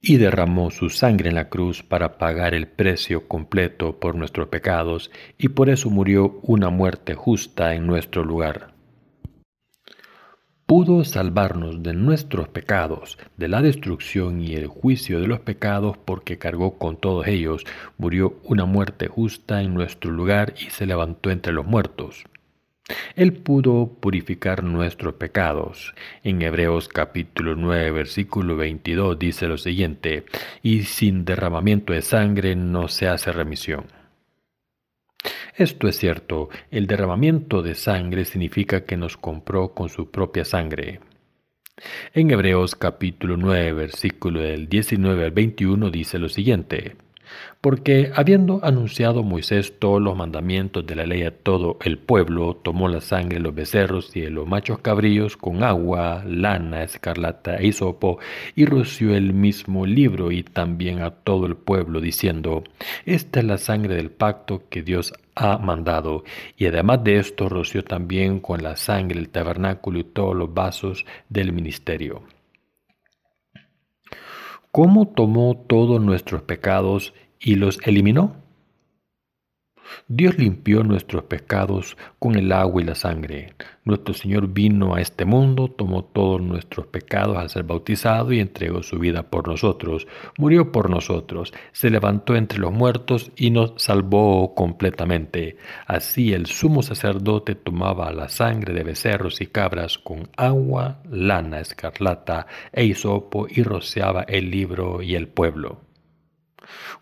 y 0.00 0.18
derramó 0.18 0.70
su 0.70 0.88
sangre 0.88 1.30
en 1.30 1.34
la 1.34 1.48
cruz 1.48 1.82
para 1.82 2.16
pagar 2.16 2.54
el 2.54 2.68
precio 2.68 3.26
completo 3.26 3.98
por 3.98 4.14
nuestros 4.14 4.48
pecados 4.48 5.10
y 5.36 5.48
por 5.48 5.68
eso 5.68 5.90
murió 5.90 6.38
una 6.42 6.70
muerte 6.70 7.14
justa 7.14 7.74
en 7.74 7.88
nuestro 7.88 8.22
lugar 8.22 8.73
pudo 10.66 11.04
salvarnos 11.04 11.82
de 11.82 11.92
nuestros 11.92 12.48
pecados, 12.48 13.18
de 13.36 13.48
la 13.48 13.60
destrucción 13.60 14.40
y 14.40 14.54
el 14.54 14.66
juicio 14.66 15.20
de 15.20 15.26
los 15.26 15.40
pecados, 15.40 15.98
porque 15.98 16.38
cargó 16.38 16.78
con 16.78 16.96
todos 16.96 17.26
ellos, 17.26 17.64
murió 17.98 18.38
una 18.44 18.64
muerte 18.64 19.08
justa 19.08 19.62
en 19.62 19.74
nuestro 19.74 20.10
lugar 20.10 20.54
y 20.58 20.70
se 20.70 20.86
levantó 20.86 21.30
entre 21.30 21.52
los 21.52 21.66
muertos. 21.66 22.24
Él 23.16 23.32
pudo 23.32 23.96
purificar 23.98 24.62
nuestros 24.62 25.14
pecados. 25.14 25.94
En 26.22 26.42
Hebreos 26.42 26.88
capítulo 26.88 27.56
9 27.56 27.90
versículo 27.90 28.56
22 28.56 29.18
dice 29.18 29.48
lo 29.48 29.56
siguiente, 29.56 30.24
y 30.62 30.82
sin 30.82 31.24
derramamiento 31.24 31.92
de 31.92 32.02
sangre 32.02 32.56
no 32.56 32.88
se 32.88 33.08
hace 33.08 33.32
remisión. 33.32 34.03
Esto 35.56 35.86
es 35.86 35.96
cierto, 35.96 36.48
el 36.72 36.88
derramamiento 36.88 37.62
de 37.62 37.76
sangre 37.76 38.24
significa 38.24 38.84
que 38.84 38.96
nos 38.96 39.16
compró 39.16 39.72
con 39.72 39.88
su 39.88 40.10
propia 40.10 40.44
sangre. 40.44 40.98
En 42.12 42.32
Hebreos 42.32 42.74
capítulo 42.74 43.36
9, 43.36 43.72
versículo 43.72 44.40
del 44.40 44.68
19 44.68 45.26
al 45.26 45.30
21 45.30 45.90
dice 45.90 46.18
lo 46.18 46.28
siguiente, 46.28 46.96
porque 47.60 48.10
habiendo 48.16 48.64
anunciado 48.64 49.22
Moisés 49.22 49.78
todos 49.78 50.02
los 50.02 50.16
mandamientos 50.16 50.84
de 50.86 50.96
la 50.96 51.06
ley 51.06 51.22
a 51.22 51.30
todo 51.30 51.78
el 51.84 51.98
pueblo, 51.98 52.56
tomó 52.56 52.88
la 52.88 53.00
sangre 53.00 53.36
de 53.36 53.44
los 53.44 53.54
becerros 53.54 54.16
y 54.16 54.22
de 54.22 54.30
los 54.30 54.48
machos 54.48 54.80
cabríos 54.80 55.36
con 55.36 55.62
agua, 55.62 56.24
lana, 56.26 56.82
escarlata 56.82 57.58
e 57.58 57.68
hisopo, 57.68 58.18
y 58.56 58.66
roció 58.66 59.14
el 59.14 59.32
mismo 59.32 59.86
libro 59.86 60.32
y 60.32 60.42
también 60.42 61.00
a 61.00 61.12
todo 61.12 61.46
el 61.46 61.54
pueblo, 61.54 62.00
diciendo, 62.00 62.64
Esta 63.06 63.38
es 63.38 63.46
la 63.46 63.58
sangre 63.58 63.94
del 63.94 64.10
pacto 64.10 64.64
que 64.68 64.82
Dios 64.82 65.14
ha 65.34 65.58
mandado, 65.58 66.24
y 66.56 66.66
además 66.66 67.02
de 67.04 67.18
esto 67.18 67.48
roció 67.48 67.82
también 67.84 68.40
con 68.40 68.62
la 68.62 68.76
sangre 68.76 69.18
el 69.18 69.30
tabernáculo 69.30 69.98
y 69.98 70.04
todos 70.04 70.34
los 70.34 70.52
vasos 70.52 71.04
del 71.28 71.52
ministerio. 71.52 72.22
¿Cómo 74.70 75.08
tomó 75.08 75.56
todos 75.68 76.00
nuestros 76.00 76.42
pecados 76.42 77.14
y 77.44 77.56
los 77.56 77.78
eliminó. 77.86 78.43
Dios 80.06 80.36
limpió 80.36 80.84
nuestros 80.84 81.24
pecados 81.24 81.96
con 82.18 82.36
el 82.36 82.52
agua 82.52 82.82
y 82.82 82.84
la 82.84 82.94
sangre. 82.94 83.54
Nuestro 83.84 84.12
Señor 84.12 84.48
vino 84.48 84.94
a 84.94 85.00
este 85.00 85.24
mundo, 85.24 85.68
tomó 85.68 86.04
todos 86.04 86.42
nuestros 86.42 86.86
pecados 86.88 87.38
al 87.38 87.48
ser 87.48 87.62
bautizado 87.62 88.30
y 88.30 88.38
entregó 88.38 88.82
su 88.82 88.98
vida 88.98 89.22
por 89.22 89.48
nosotros. 89.48 90.06
Murió 90.36 90.72
por 90.72 90.90
nosotros, 90.90 91.54
se 91.72 91.88
levantó 91.88 92.36
entre 92.36 92.58
los 92.58 92.70
muertos 92.70 93.32
y 93.34 93.50
nos 93.50 93.72
salvó 93.78 94.54
completamente. 94.54 95.56
Así 95.86 96.34
el 96.34 96.44
sumo 96.44 96.82
sacerdote 96.82 97.54
tomaba 97.54 98.12
la 98.12 98.28
sangre 98.28 98.74
de 98.74 98.84
becerros 98.84 99.40
y 99.40 99.46
cabras 99.46 99.96
con 99.96 100.28
agua, 100.36 100.98
lana 101.10 101.60
escarlata 101.60 102.46
e 102.72 102.84
hisopo 102.84 103.46
y 103.48 103.62
rociaba 103.62 104.24
el 104.24 104.50
libro 104.50 105.00
y 105.00 105.14
el 105.14 105.28
pueblo. 105.28 105.80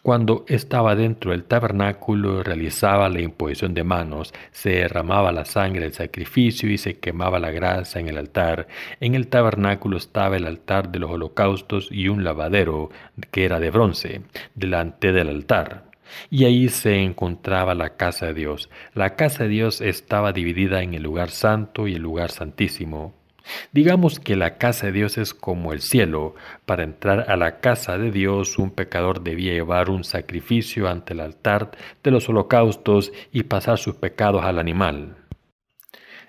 Cuando 0.02 0.44
estaba 0.48 0.94
dentro 0.94 1.30
del 1.30 1.44
tabernáculo 1.44 2.42
realizaba 2.42 3.08
la 3.08 3.20
imposición 3.20 3.74
de 3.74 3.84
manos, 3.84 4.32
se 4.50 4.70
derramaba 4.70 5.32
la 5.32 5.44
sangre 5.44 5.82
del 5.82 5.92
sacrificio 5.92 6.70
y 6.70 6.78
se 6.78 6.98
quemaba 6.98 7.38
la 7.38 7.50
grasa 7.50 8.00
en 8.00 8.08
el 8.08 8.18
altar. 8.18 8.66
En 9.00 9.14
el 9.14 9.28
tabernáculo 9.28 9.96
estaba 9.96 10.36
el 10.36 10.46
altar 10.46 10.90
de 10.90 10.98
los 10.98 11.10
holocaustos 11.10 11.88
y 11.90 12.08
un 12.08 12.24
lavadero 12.24 12.90
que 13.30 13.44
era 13.44 13.60
de 13.60 13.70
bronce, 13.70 14.22
delante 14.54 15.12
del 15.12 15.28
altar. 15.28 15.92
Y 16.30 16.44
ahí 16.44 16.68
se 16.68 17.02
encontraba 17.02 17.74
la 17.74 17.96
casa 17.96 18.26
de 18.26 18.34
Dios. 18.34 18.68
La 18.94 19.16
casa 19.16 19.44
de 19.44 19.50
Dios 19.50 19.80
estaba 19.80 20.32
dividida 20.32 20.82
en 20.82 20.94
el 20.94 21.02
lugar 21.02 21.30
santo 21.30 21.88
y 21.88 21.94
el 21.94 22.02
lugar 22.02 22.30
santísimo. 22.30 23.21
Digamos 23.72 24.20
que 24.20 24.36
la 24.36 24.58
casa 24.58 24.86
de 24.86 24.92
Dios 24.92 25.18
es 25.18 25.34
como 25.34 25.72
el 25.72 25.80
cielo. 25.80 26.34
Para 26.66 26.84
entrar 26.84 27.30
a 27.30 27.36
la 27.36 27.60
casa 27.60 27.98
de 27.98 28.10
Dios 28.10 28.58
un 28.58 28.70
pecador 28.70 29.22
debía 29.22 29.52
llevar 29.52 29.90
un 29.90 30.04
sacrificio 30.04 30.88
ante 30.88 31.14
el 31.14 31.20
altar 31.20 31.70
de 32.02 32.10
los 32.10 32.28
holocaustos 32.28 33.12
y 33.32 33.44
pasar 33.44 33.78
sus 33.78 33.96
pecados 33.96 34.44
al 34.44 34.58
animal. 34.58 35.16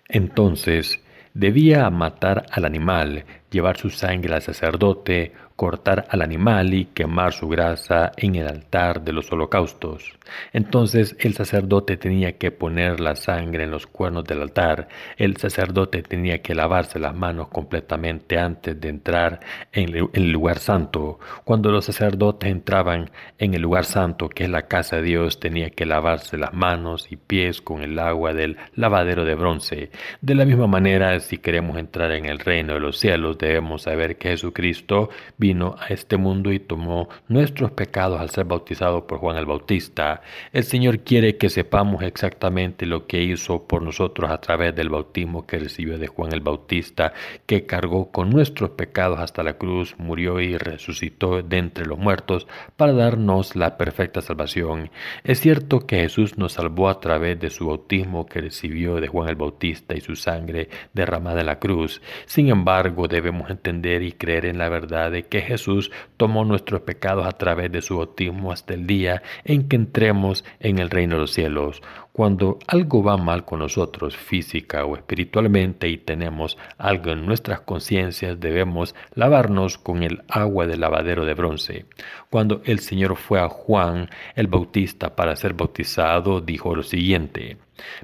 Entonces 0.07 1.01
debía 1.33 1.89
matar 1.89 2.45
al 2.51 2.65
animal, 2.65 3.25
llevar 3.49 3.77
su 3.77 3.89
sangre 3.89 4.35
al 4.35 4.41
sacerdote, 4.41 5.33
cortar 5.55 6.05
al 6.09 6.21
animal 6.21 6.73
y 6.73 6.85
quemar 6.85 7.33
su 7.33 7.47
grasa 7.47 8.11
en 8.17 8.35
el 8.35 8.47
altar 8.47 9.03
de 9.03 9.13
los 9.13 9.31
holocaustos. 9.31 10.13
Entonces 10.51 11.15
el 11.19 11.33
sacerdote 11.33 11.97
tenía 11.97 12.37
que 12.37 12.51
poner 12.51 12.99
la 12.99 13.15
sangre 13.15 13.63
en 13.63 13.71
los 13.71 13.87
cuernos 13.87 14.23
del 14.25 14.41
altar. 14.41 14.87
El 15.17 15.37
sacerdote 15.37 16.01
tenía 16.01 16.41
que 16.41 16.55
lavarse 16.55 16.99
las 16.99 17.15
manos 17.15 17.49
completamente 17.49 18.37
antes 18.37 18.79
de 18.79 18.89
entrar 18.89 19.39
en 19.71 20.09
el 20.13 20.31
lugar 20.31 20.59
santo. 20.59 21.19
Cuando 21.43 21.71
los 21.71 21.85
sacerdotes 21.85 22.49
entraban 22.49 23.11
en 23.37 23.53
el 23.53 23.61
lugar 23.61 23.85
santo, 23.85 24.29
que 24.29 24.45
es 24.45 24.49
la 24.49 24.67
casa 24.67 24.97
de 24.97 25.03
Dios, 25.03 25.39
tenía 25.39 25.69
que 25.69 25.85
lavarse 25.85 26.37
las 26.37 26.53
manos 26.53 27.11
y 27.11 27.17
pies 27.17 27.61
con 27.61 27.81
el 27.81 27.99
agua 27.99 28.33
del 28.33 28.57
lavadero 28.75 29.25
de 29.25 29.35
bronce. 29.35 29.91
De 30.21 30.35
la 30.35 30.45
misma 30.45 30.67
manera, 30.67 31.19
si 31.19 31.37
queremos 31.37 31.77
entrar 31.77 32.11
en 32.11 32.25
el 32.25 32.39
reino 32.39 32.73
de 32.73 32.79
los 32.79 32.97
cielos, 32.97 33.37
debemos 33.37 33.83
saber 33.83 34.17
que 34.17 34.29
Jesucristo 34.29 35.09
vino 35.43 35.75
a 35.77 35.87
este 35.87 36.15
mundo 36.15 36.53
y 36.53 36.59
tomó 36.59 37.09
nuestros 37.27 37.71
pecados 37.71 38.21
al 38.21 38.29
ser 38.29 38.45
bautizado 38.45 39.05
por 39.05 39.17
Juan 39.19 39.35
el 39.35 39.45
Bautista. 39.45 40.21
El 40.53 40.63
Señor 40.63 40.99
quiere 40.99 41.35
que 41.35 41.49
sepamos 41.49 42.01
exactamente 42.01 42.85
lo 42.85 43.07
que 43.07 43.21
hizo 43.21 43.67
por 43.67 43.81
nosotros 43.81 44.31
a 44.31 44.39
través 44.39 44.73
del 44.73 44.87
bautismo 44.87 45.45
que 45.45 45.59
recibió 45.59 45.97
de 45.97 46.07
Juan 46.07 46.31
el 46.31 46.39
Bautista, 46.39 47.11
que 47.45 47.65
cargó 47.65 48.09
con 48.09 48.29
nuestros 48.29 48.69
pecados 48.69 49.19
hasta 49.19 49.43
la 49.43 49.57
cruz, 49.57 49.95
murió 49.97 50.39
y 50.39 50.57
resucitó 50.57 51.41
de 51.41 51.57
entre 51.57 51.87
los 51.87 51.99
muertos 51.99 52.47
para 52.77 52.93
darnos 52.93 53.57
la 53.57 53.75
perfecta 53.75 54.21
salvación. 54.21 54.91
Es 55.25 55.41
cierto 55.41 55.85
que 55.85 55.99
Jesús 55.99 56.37
nos 56.37 56.53
salvó 56.53 56.87
a 56.87 57.01
través 57.01 57.37
de 57.37 57.49
su 57.49 57.67
bautismo 57.67 58.27
que 58.27 58.39
recibió 58.39 59.01
de 59.01 59.09
Juan 59.09 59.27
el 59.27 59.35
Bautista 59.35 59.93
y 59.93 59.99
su 59.99 60.15
sangre 60.15 60.69
derramada 60.93 61.41
en 61.41 61.47
la 61.47 61.59
cruz. 61.59 62.01
Sin 62.27 62.47
embargo, 62.47 63.09
debemos 63.09 63.49
entender 63.49 64.03
y 64.03 64.13
creer 64.13 64.45
en 64.45 64.57
la 64.57 64.69
verdad 64.69 65.11
de 65.11 65.32
que 65.33 65.41
Jesús 65.41 65.89
tomó 66.15 66.45
nuestros 66.45 66.81
pecados 66.81 67.25
a 67.25 67.31
través 67.31 67.71
de 67.71 67.81
su 67.81 67.97
bautismo 67.97 68.51
hasta 68.51 68.75
el 68.75 68.85
día 68.85 69.23
en 69.45 69.67
que 69.67 69.75
entremos 69.75 70.45
en 70.59 70.77
el 70.77 70.91
reino 70.91 71.15
de 71.15 71.21
los 71.21 71.33
cielos. 71.33 71.81
Cuando 72.11 72.59
algo 72.67 73.01
va 73.01 73.17
mal 73.17 73.43
con 73.43 73.57
nosotros 73.57 74.15
física 74.15 74.85
o 74.85 74.95
espiritualmente 74.95 75.89
y 75.89 75.97
tenemos 75.97 76.59
algo 76.77 77.09
en 77.09 77.25
nuestras 77.25 77.61
conciencias, 77.61 78.39
debemos 78.39 78.93
lavarnos 79.15 79.79
con 79.79 80.03
el 80.03 80.21
agua 80.27 80.67
del 80.67 80.81
lavadero 80.81 81.25
de 81.25 81.33
bronce. 81.33 81.87
Cuando 82.29 82.61
el 82.65 82.77
Señor 82.77 83.15
fue 83.15 83.39
a 83.39 83.49
Juan 83.49 84.11
el 84.35 84.45
Bautista 84.45 85.15
para 85.15 85.35
ser 85.35 85.55
bautizado, 85.55 86.41
dijo 86.41 86.75
lo 86.75 86.83
siguiente, 86.83 87.57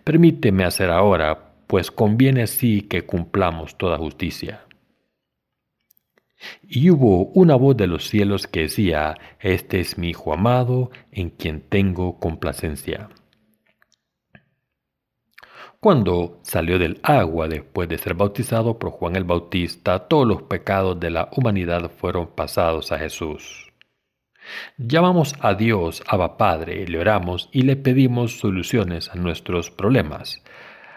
Permíteme 0.04 0.64
hacer 0.64 0.90
ahora, 0.90 1.52
pues 1.68 1.92
conviene 1.92 2.42
así 2.42 2.82
que 2.82 3.06
cumplamos 3.06 3.78
toda 3.78 4.00
justicia. 4.00 4.62
Y 6.64 6.90
hubo 6.90 7.26
una 7.34 7.56
voz 7.56 7.76
de 7.78 7.88
los 7.88 8.08
cielos 8.08 8.48
que 8.48 8.62
decía, 8.62 9.16
Este 9.40 9.80
es 9.80 9.98
mi 9.98 10.10
Hijo 10.10 10.34
amado, 10.34 10.92
en 11.12 11.30
quien 11.30 11.62
tengo 11.62 12.20
complacencia. 12.20 13.10
Cuando 15.80 16.40
salió 16.44 16.78
del 16.78 17.00
agua 17.04 17.48
después 17.48 17.88
de 17.88 17.98
ser 17.98 18.14
bautizado 18.14 18.78
por 18.78 18.92
Juan 18.92 19.16
el 19.16 19.24
Bautista, 19.24 20.08
todos 20.10 20.28
los 20.28 20.42
pecados 20.42 21.00
de 21.00 21.10
la 21.10 21.30
humanidad 21.32 21.90
fueron 21.90 22.28
pasados 22.36 22.92
a 22.92 22.98
Jesús. 22.98 23.72
Llamamos 24.78 25.36
a 25.40 25.54
Dios, 25.54 26.04
Abba 26.06 26.36
Padre, 26.36 26.86
le 26.86 27.00
oramos 27.00 27.50
y 27.54 27.62
le 27.62 27.78
pedimos 27.78 28.40
soluciones 28.40 29.10
a 29.10 29.16
nuestros 29.16 29.72
problemas. 29.72 30.44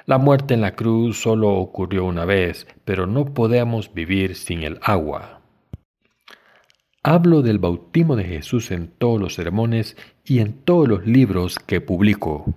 La 0.04 0.18
muerte 0.18 0.54
en 0.54 0.60
la 0.60 0.74
cruz 0.74 1.20
solo 1.20 1.50
ocurrió 1.50 2.04
una 2.04 2.24
vez, 2.24 2.66
pero 2.84 3.06
no 3.06 3.26
podemos 3.26 3.94
vivir 3.94 4.34
sin 4.34 4.62
el 4.62 4.78
agua. 4.82 5.40
Hablo 7.04 7.42
del 7.42 7.58
bautismo 7.58 8.16
de 8.16 8.24
Jesús 8.24 8.70
en 8.70 8.88
todos 8.88 9.20
los 9.20 9.34
sermones 9.34 9.96
y 10.24 10.38
en 10.38 10.52
todos 10.52 10.88
los 10.88 11.06
libros 11.06 11.58
que 11.58 11.80
publico. 11.80 12.54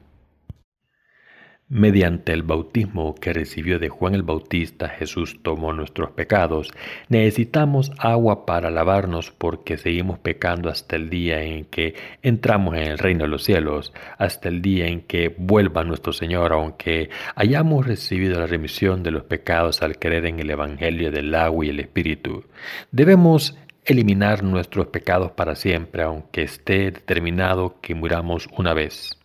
Mediante 1.68 2.32
el 2.32 2.44
bautismo 2.44 3.16
que 3.16 3.34
recibió 3.34 3.80
de 3.80 3.90
Juan 3.90 4.14
el 4.14 4.22
Bautista, 4.22 4.88
Jesús 4.88 5.40
tomó 5.42 5.74
nuestros 5.74 6.12
pecados. 6.12 6.72
Necesitamos 7.10 7.92
agua 7.98 8.46
para 8.46 8.70
lavarnos 8.70 9.32
porque 9.32 9.76
seguimos 9.78 10.20
pecando 10.20 10.70
hasta 10.70 10.96
el 10.96 11.10
día 11.10 11.42
en 11.42 11.66
que 11.66 11.96
entramos 12.22 12.76
en 12.76 12.84
el 12.84 13.00
reino 13.00 13.24
de 13.24 13.30
los 13.30 13.44
cielos, 13.44 13.94
hasta 14.20 14.48
el 14.48 14.62
día 14.62 14.86
en 14.86 15.02
que 15.02 15.34
vuelva 15.36 15.84
nuestro 15.84 16.14
Señor, 16.14 16.54
aunque 16.54 17.10
hayamos 17.34 17.88
recibido 17.88 18.40
la 18.40 18.46
remisión 18.46 19.02
de 19.02 19.10
los 19.10 19.24
pecados 19.24 19.82
al 19.82 19.98
creer 19.98 20.28
en 20.28 20.40
el 20.40 20.52
Evangelio 20.52 21.10
del 21.10 21.34
agua 21.34 21.66
y 21.66 21.70
el 21.70 21.80
Espíritu. 21.80 22.44
Debemos 22.92 23.58
eliminar 23.86 24.44
nuestros 24.44 24.86
pecados 24.88 25.32
para 25.32 25.56
siempre, 25.56 26.04
aunque 26.04 26.44
esté 26.44 26.92
determinado 26.92 27.80
que 27.82 27.96
muramos 27.96 28.48
una 28.56 28.76
vez. 28.76 29.18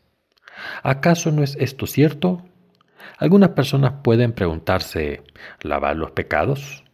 ¿Acaso 0.82 1.30
no 1.30 1.42
es 1.42 1.56
esto 1.60 1.86
cierto? 1.86 2.44
Algunas 3.18 3.50
personas 3.50 3.94
pueden 4.02 4.32
preguntarse, 4.32 5.22
¿lavar 5.62 5.96
los 5.96 6.12
pecados? 6.12 6.84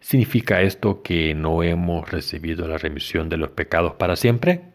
¿Significa 0.00 0.62
esto 0.62 1.02
que 1.02 1.34
no 1.34 1.62
hemos 1.62 2.10
recibido 2.10 2.68
la 2.68 2.78
remisión 2.78 3.28
de 3.28 3.38
los 3.38 3.50
pecados 3.50 3.94
para 3.94 4.16
siempre? 4.16 4.71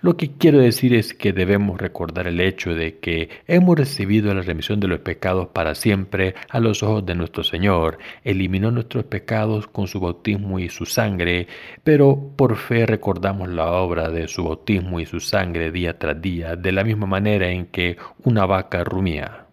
Lo 0.00 0.16
que 0.16 0.32
quiero 0.32 0.58
decir 0.58 0.94
es 0.94 1.14
que 1.14 1.32
debemos 1.32 1.80
recordar 1.80 2.26
el 2.26 2.40
hecho 2.40 2.74
de 2.74 2.98
que 2.98 3.30
hemos 3.46 3.78
recibido 3.78 4.34
la 4.34 4.42
remisión 4.42 4.80
de 4.80 4.88
los 4.88 5.00
pecados 5.00 5.48
para 5.48 5.74
siempre 5.74 6.34
a 6.50 6.60
los 6.60 6.82
ojos 6.82 7.06
de 7.06 7.14
nuestro 7.14 7.42
Señor. 7.44 7.98
Eliminó 8.24 8.70
nuestros 8.70 9.04
pecados 9.04 9.66
con 9.66 9.86
su 9.86 10.00
bautismo 10.00 10.58
y 10.58 10.68
su 10.68 10.84
sangre, 10.84 11.46
pero 11.82 12.32
por 12.36 12.56
fe 12.56 12.86
recordamos 12.86 13.48
la 13.48 13.72
obra 13.72 14.10
de 14.10 14.28
su 14.28 14.44
bautismo 14.44 15.00
y 15.00 15.06
su 15.06 15.20
sangre 15.20 15.70
día 15.70 15.98
tras 15.98 16.20
día, 16.20 16.56
de 16.56 16.72
la 16.72 16.84
misma 16.84 17.06
manera 17.06 17.48
en 17.48 17.66
que 17.66 17.96
una 18.24 18.46
vaca 18.46 18.84
rumía. 18.84 19.43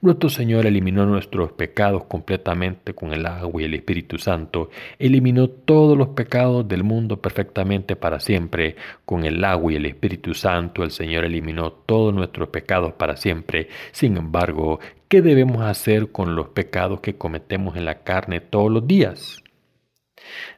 Nuestro 0.00 0.28
Señor 0.28 0.66
eliminó 0.66 1.06
nuestros 1.06 1.52
pecados 1.52 2.04
completamente 2.04 2.94
con 2.94 3.12
el 3.12 3.26
agua 3.26 3.62
y 3.62 3.64
el 3.64 3.74
Espíritu 3.74 4.18
Santo. 4.18 4.70
Eliminó 4.98 5.48
todos 5.48 5.96
los 5.96 6.08
pecados 6.08 6.66
del 6.66 6.84
mundo 6.84 7.20
perfectamente 7.20 7.96
para 7.96 8.20
siempre. 8.20 8.76
Con 9.04 9.24
el 9.24 9.44
agua 9.44 9.72
y 9.72 9.76
el 9.76 9.86
Espíritu 9.86 10.34
Santo 10.34 10.82
el 10.82 10.90
Señor 10.90 11.24
eliminó 11.24 11.72
todos 11.72 12.14
nuestros 12.14 12.48
pecados 12.48 12.92
para 12.94 13.16
siempre. 13.16 13.68
Sin 13.92 14.16
embargo, 14.16 14.80
¿qué 15.08 15.22
debemos 15.22 15.62
hacer 15.62 16.12
con 16.12 16.36
los 16.36 16.48
pecados 16.48 17.00
que 17.00 17.16
cometemos 17.16 17.76
en 17.76 17.84
la 17.84 18.02
carne 18.02 18.40
todos 18.40 18.70
los 18.70 18.86
días? 18.86 19.41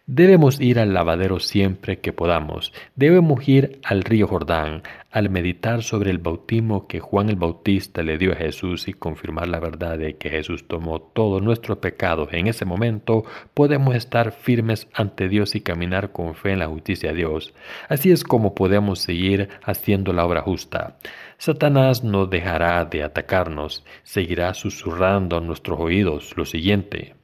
Debemos 0.07 0.61
ir 0.61 0.79
al 0.79 0.93
lavadero 0.93 1.41
siempre 1.41 2.01
que 2.01 2.13
podamos. 2.13 2.73
Debemos 2.95 3.49
ir 3.49 3.81
al 3.85 4.05
río 4.05 4.29
Jordán 4.29 4.83
al 5.11 5.31
meditar 5.31 5.83
sobre 5.83 6.11
el 6.11 6.19
bautismo 6.19 6.89
que 6.89 6.99
Juan 6.99 7.31
el 7.31 7.37
Bautista 7.37 8.03
le 8.03 8.19
dio 8.19 8.33
a 8.33 8.37
Jesús 8.37 8.89
y 8.89 8.93
confirmar 8.93 9.49
la 9.49 9.61
verdad 9.61 9.97
de 9.97 10.17
que 10.17 10.29
Jesús 10.29 10.67
tomó 10.67 11.01
todos 11.01 11.41
nuestros 11.41 11.79
pecados. 11.79 12.29
En 12.33 12.49
ese 12.49 12.65
momento 12.65 13.25
podemos 13.55 13.95
estar 13.95 14.33
firmes 14.33 14.89
ante 14.93 15.29
Dios 15.29 15.55
y 15.55 15.61
caminar 15.61 16.11
con 16.13 16.35
fe 16.35 16.53
en 16.53 16.59
la 16.59 16.67
justicia 16.67 17.11
de 17.11 17.17
Dios. 17.17 17.55
Así 17.89 18.11
es 18.11 18.25
como 18.25 18.55
podemos 18.55 18.99
seguir 18.99 19.49
haciendo 19.63 20.13
la 20.13 20.27
obra 20.27 20.43
justa. 20.43 20.97
Satanás 21.39 22.05
no 22.05 22.27
dejará 22.27 22.85
de 22.85 23.05
atacarnos, 23.05 23.85
seguirá 24.03 24.53
susurrando 24.53 25.37
a 25.37 25.41
nuestros 25.41 25.79
oídos 25.79 26.37
lo 26.37 26.45
siguiente. 26.45 27.15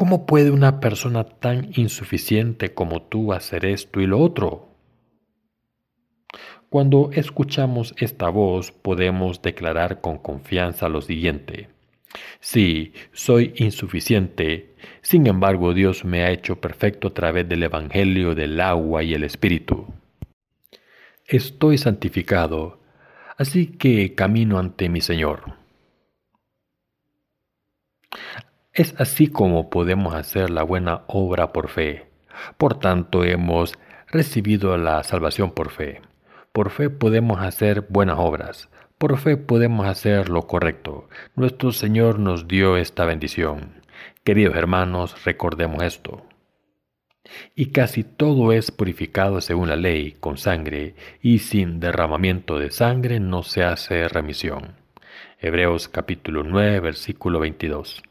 ¿Cómo 0.00 0.24
puede 0.24 0.50
una 0.50 0.80
persona 0.80 1.24
tan 1.24 1.72
insuficiente 1.74 2.72
como 2.72 3.02
tú 3.02 3.34
hacer 3.34 3.66
esto 3.66 4.00
y 4.00 4.06
lo 4.06 4.18
otro? 4.18 4.70
Cuando 6.70 7.10
escuchamos 7.12 7.94
esta 7.98 8.30
voz 8.30 8.72
podemos 8.72 9.42
declarar 9.42 10.00
con 10.00 10.16
confianza 10.16 10.88
lo 10.88 11.02
siguiente. 11.02 11.68
Sí, 12.40 12.94
soy 13.12 13.52
insuficiente, 13.56 14.74
sin 15.02 15.26
embargo 15.26 15.74
Dios 15.74 16.06
me 16.06 16.22
ha 16.22 16.30
hecho 16.30 16.62
perfecto 16.62 17.08
a 17.08 17.12
través 17.12 17.46
del 17.46 17.62
Evangelio 17.64 18.34
del 18.34 18.58
agua 18.58 19.02
y 19.02 19.12
el 19.12 19.22
Espíritu. 19.22 19.84
Estoy 21.26 21.76
santificado, 21.76 22.80
así 23.36 23.66
que 23.66 24.14
camino 24.14 24.58
ante 24.58 24.88
mi 24.88 25.02
Señor. 25.02 25.60
Es 28.80 28.94
así 28.96 29.26
como 29.26 29.68
podemos 29.68 30.14
hacer 30.14 30.48
la 30.48 30.62
buena 30.62 31.02
obra 31.06 31.52
por 31.52 31.68
fe. 31.68 32.06
Por 32.56 32.78
tanto, 32.78 33.24
hemos 33.24 33.74
recibido 34.10 34.74
la 34.78 35.02
salvación 35.02 35.50
por 35.50 35.68
fe. 35.68 36.00
Por 36.50 36.70
fe 36.70 36.88
podemos 36.88 37.42
hacer 37.42 37.82
buenas 37.90 38.16
obras. 38.18 38.70
Por 38.96 39.18
fe 39.18 39.36
podemos 39.36 39.86
hacer 39.86 40.30
lo 40.30 40.46
correcto. 40.46 41.10
Nuestro 41.36 41.72
Señor 41.72 42.18
nos 42.18 42.48
dio 42.48 42.78
esta 42.78 43.04
bendición. 43.04 43.82
Queridos 44.24 44.56
hermanos, 44.56 45.26
recordemos 45.26 45.82
esto. 45.82 46.24
Y 47.54 47.72
casi 47.72 48.02
todo 48.02 48.50
es 48.50 48.70
purificado 48.70 49.42
según 49.42 49.68
la 49.68 49.76
ley, 49.76 50.12
con 50.20 50.38
sangre, 50.38 50.94
y 51.20 51.40
sin 51.40 51.80
derramamiento 51.80 52.58
de 52.58 52.70
sangre 52.70 53.20
no 53.20 53.42
se 53.42 53.62
hace 53.62 54.08
remisión. 54.08 54.76
Hebreos 55.38 55.86
capítulo 55.88 56.44
9, 56.44 56.80
versículo 56.80 57.40
22. 57.40 58.04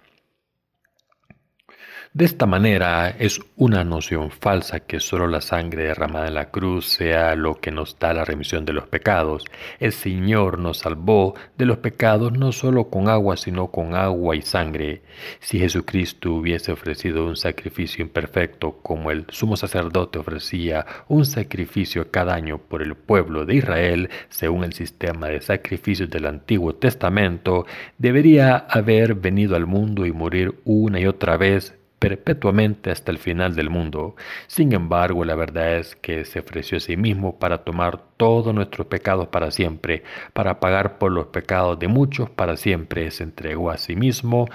De 2.12 2.26
esta 2.26 2.48
manera 2.48 3.08
es 3.08 3.40
una 3.56 3.84
noción 3.84 4.32
falsa 4.32 4.80
que 4.80 5.00
solo 5.00 5.28
la 5.28 5.42
sangre 5.42 5.84
derramada 5.84 6.28
en 6.28 6.34
la 6.34 6.50
cruz 6.50 6.88
sea 6.88 7.36
lo 7.36 7.62
que 7.62 7.70
nos 7.70 8.00
da 8.00 8.14
la 8.16 8.26
remisión 8.26 8.66
de 8.66 8.74
los 8.74 8.88
pecados. 8.88 9.46
El 9.80 9.92
Señor 9.92 10.58
nos 10.58 10.80
salvó 10.80 11.36
de 11.56 11.68
los 11.68 11.78
pecados 11.78 12.34
no 12.34 12.52
solo 12.52 12.90
con 12.90 13.10
agua, 13.10 13.38
sino 13.38 13.68
con 13.68 13.94
agua 13.94 14.36
y 14.36 14.42
sangre. 14.42 15.04
Si 15.40 15.60
Jesucristo 15.60 16.34
hubiese 16.34 16.72
ofrecido 16.72 17.28
un 17.28 17.36
sacrificio 17.36 18.04
imperfecto 18.04 18.80
como 18.82 19.12
el 19.12 19.28
sumo 19.30 19.56
sacerdote 19.56 20.18
ofrecía 20.18 20.88
un 21.10 21.26
sacrificio 21.26 22.10
cada 22.10 22.34
año 22.34 22.58
por 22.58 22.82
el 22.82 22.96
pueblo 22.96 23.46
de 23.46 23.54
Israel, 23.54 24.10
según 24.30 24.64
el 24.64 24.74
sistema 24.74 25.28
de 25.28 25.42
sacrificios 25.42 26.10
del 26.10 26.26
Antiguo 26.26 26.74
Testamento, 26.74 27.68
debería 28.00 28.58
haber 28.58 29.14
venido 29.14 29.56
al 29.56 29.68
mundo 29.68 30.08
y 30.08 30.12
morir 30.12 30.56
una 30.66 31.00
y 31.00 31.06
otra 31.06 31.38
vez 31.38 31.79
perpetuamente 32.00 32.92
hasta 32.92 33.12
el 33.12 33.18
final 33.18 33.56
del 33.56 33.70
mundo. 33.70 34.16
Sin 34.48 34.74
embargo, 34.74 35.26
la 35.26 35.36
verdad 35.36 35.78
es 35.78 35.96
que 35.96 36.26
se 36.26 36.40
ofreció 36.40 36.78
a 36.78 36.82
sí 36.82 36.98
mismo 36.98 37.38
para 37.38 37.60
tomar 37.60 38.02
todos 38.18 38.54
nuestros 38.56 38.88
pecados 38.88 39.28
para 39.28 39.52
siempre, 39.52 40.04
para 40.34 40.60
pagar 40.60 40.98
por 40.98 41.12
los 41.12 41.28
pecados 41.28 41.78
de 41.78 41.88
muchos 41.88 42.30
para 42.30 42.58
siempre, 42.58 43.12
se 43.12 43.24
entregó 43.24 43.70
a 43.70 43.78
sí 43.78 43.96
mismo 43.96 44.50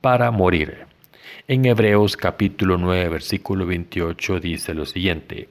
para 0.00 0.30
morir. 0.30 0.86
En 1.46 1.64
Hebreos 1.64 2.16
capítulo 2.16 2.76
9 2.76 3.08
versículo 3.08 3.64
28 3.64 4.40
dice 4.40 4.74
lo 4.74 4.84
siguiente, 4.84 5.48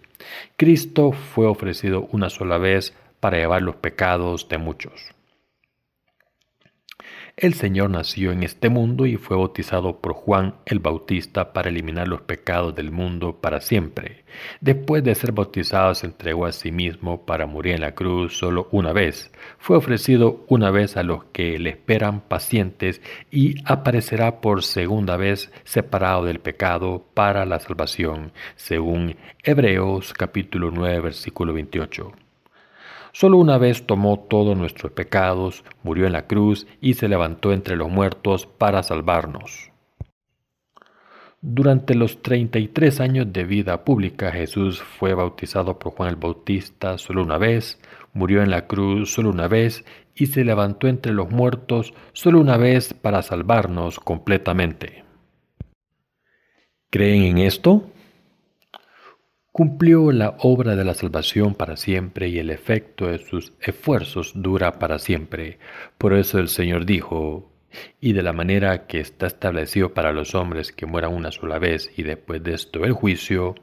Cristo 0.56 1.12
fue 1.12 1.48
ofrecido 1.48 2.08
una 2.12 2.30
sola 2.30 2.58
vez 2.58 2.94
para 3.20 3.38
llevar 3.38 3.62
los 3.62 3.76
pecados 3.76 4.48
de 4.50 4.58
muchos. 4.58 5.17
El 7.39 7.54
Señor 7.54 7.91
nació 7.91 8.32
en 8.32 8.41
este 8.41 8.67
mundo 8.67 9.06
y 9.06 9.15
fue 9.15 9.38
bautizado 9.38 10.02
por 10.02 10.13
Juan 10.13 10.56
el 10.65 10.80
Bautista 10.80 11.54
para 11.54 11.69
eliminar 11.69 12.08
los 12.08 12.21
pecados 12.21 12.73
del 12.73 12.91
mundo 12.91 13.39
para 13.39 13.62
siempre. 13.62 14.23
Después 14.60 15.04
de 15.04 15.13
ser 15.13 15.34
bautizado 15.34 15.93
se 15.93 16.08
entregó 16.08 16.47
a 16.47 16.52
sí 16.52 16.71
mismo 16.71 17.28
para 17.28 17.45
morir 17.45 17.76
en 17.76 17.82
la 17.82 17.93
cruz 17.93 18.36
solo 18.36 18.67
una 18.71 18.91
vez. 18.91 19.32
Fue 19.60 19.78
ofrecido 19.78 20.45
una 20.47 20.71
vez 20.71 20.97
a 20.97 21.04
los 21.04 21.26
que 21.26 21.60
le 21.60 21.69
esperan 21.69 22.21
pacientes 22.21 23.04
y 23.30 23.54
aparecerá 23.65 24.41
por 24.41 24.63
segunda 24.63 25.15
vez 25.15 25.52
separado 25.63 26.26
del 26.26 26.39
pecado 26.39 27.06
para 27.13 27.45
la 27.45 27.60
salvación, 27.60 28.32
según 28.56 29.15
Hebreos 29.43 30.12
capítulo 30.13 30.71
9 30.71 31.02
versículo 31.02 31.54
28. 31.54 32.27
Solo 33.12 33.38
una 33.38 33.58
vez 33.58 33.86
tomó 33.86 34.20
todos 34.20 34.58
nuestros 34.58 34.91
pecados, 34.91 35.63
murió 35.84 36.06
en 36.06 36.13
la 36.13 36.28
cruz 36.28 36.67
y 36.82 36.96
se 36.96 37.08
levantó 37.08 37.54
entre 37.54 37.76
los 37.76 37.89
muertos 37.89 38.46
para 38.46 38.84
salvarnos. 38.84 39.72
Durante 41.41 41.93
los 41.93 42.22
33 42.24 43.00
años 43.00 43.32
de 43.32 43.43
vida 43.43 43.84
pública, 43.86 44.32
Jesús 44.32 44.82
fue 44.82 45.13
bautizado 45.13 45.78
por 45.78 45.93
Juan 45.93 46.10
el 46.10 46.15
Bautista 46.15 46.98
solo 46.98 47.22
una 47.22 47.38
vez, 47.38 47.80
murió 48.13 48.41
en 48.41 48.50
la 48.50 48.65
cruz 48.65 49.13
solo 49.13 49.30
una 49.30 49.48
vez 49.48 49.86
y 50.15 50.26
se 50.26 50.43
levantó 50.43 50.88
entre 50.88 51.13
los 51.13 51.30
muertos 51.30 51.93
solo 52.13 52.41
una 52.41 52.58
vez 52.58 52.93
para 52.93 53.22
salvarnos 53.22 54.00
completamente. 54.00 55.04
¿Creen 56.89 57.24
en 57.24 57.38
esto? 57.38 57.84
Cumplió 59.58 60.12
la 60.12 60.36
obra 60.41 60.76
de 60.76 60.86
la 60.86 60.93
salvación 60.93 61.56
para 61.56 61.78
siempre 61.78 62.28
y 62.28 62.38
el 62.38 62.52
efecto 62.52 63.08
de 63.08 63.17
sus 63.17 63.54
esfuerzos 63.60 64.34
dura 64.36 64.78
para 64.78 65.00
siempre. 65.00 65.58
Por 65.98 66.13
eso 66.13 66.38
el 66.38 66.48
Señor 66.48 66.86
dijo, 66.86 67.52
y 68.00 68.13
de 68.13 68.22
la 68.22 68.34
manera 68.34 68.86
que 68.86 69.00
está 69.00 69.26
establecido 69.26 69.96
para 69.96 70.12
los 70.12 70.36
hombres 70.36 70.72
que 70.72 70.86
mueran 70.86 71.12
una 71.12 71.32
sola 71.32 71.58
vez 71.58 71.89
y 71.98 72.04
después 72.04 72.43
de 72.43 72.54
esto 72.54 72.86
el 72.86 72.91
juicio, 72.93 73.56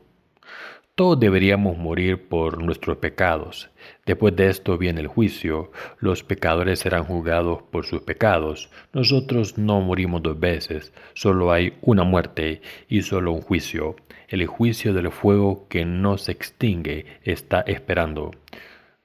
todos 0.96 1.20
deberíamos 1.20 1.78
morir 1.78 2.28
por 2.28 2.60
nuestros 2.60 2.96
pecados. 2.96 3.70
Después 4.04 4.34
de 4.34 4.48
esto 4.48 4.76
viene 4.76 5.00
el 5.00 5.06
juicio. 5.06 5.70
Los 6.00 6.24
pecadores 6.24 6.80
serán 6.80 7.04
juzgados 7.04 7.62
por 7.70 7.86
sus 7.86 8.02
pecados. 8.02 8.68
Nosotros 8.92 9.58
no 9.58 9.80
morimos 9.80 10.24
dos 10.24 10.40
veces. 10.40 10.92
Solo 11.14 11.52
hay 11.52 11.78
una 11.82 12.02
muerte 12.02 12.62
y 12.88 13.02
solo 13.02 13.30
un 13.30 13.42
juicio. 13.42 13.94
El 14.28 14.46
juicio 14.46 14.92
del 14.92 15.10
fuego 15.10 15.66
que 15.68 15.84
no 15.84 16.18
se 16.18 16.32
extingue 16.32 17.06
está 17.22 17.60
esperando. 17.60 18.30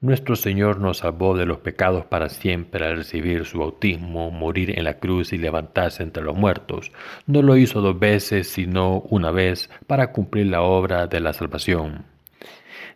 Nuestro 0.02 0.38
Señor 0.38 0.80
nos 0.80 1.00
salvó 1.00 1.36
de 1.36 1.46
los 1.46 1.58
pecados 1.58 2.06
para 2.06 2.30
siempre 2.30 2.86
al 2.86 2.96
recibir 2.96 3.44
su 3.44 3.60
bautismo, 3.60 4.32
morir 4.32 4.78
en 4.78 4.86
la 4.86 4.98
cruz 4.98 5.34
y 5.34 5.38
levantarse 5.38 6.04
entre 6.04 6.24
los 6.24 6.38
muertos. 6.38 6.94
No 7.28 7.42
lo 7.42 7.58
hizo 7.58 7.82
dos 7.82 8.00
veces, 8.00 8.48
sino 8.48 9.02
una 9.10 9.32
vez, 9.32 9.70
para 9.88 10.14
cumplir 10.14 10.48
la 10.48 10.62
obra 10.62 11.08
de 11.08 11.20
la 11.20 11.34
salvación. 11.34 12.06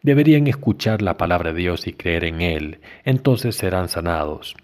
Deberían 0.01 0.47
escuchar 0.47 1.01
la 1.01 1.17
palabra 1.17 1.51
de 1.51 1.59
Dios 1.59 1.87
y 1.87 1.93
creer 1.93 2.23
en 2.23 2.39
Él, 2.39 2.79
entonces 3.03 3.57
serán 3.57 3.89
sanados. 3.89 4.55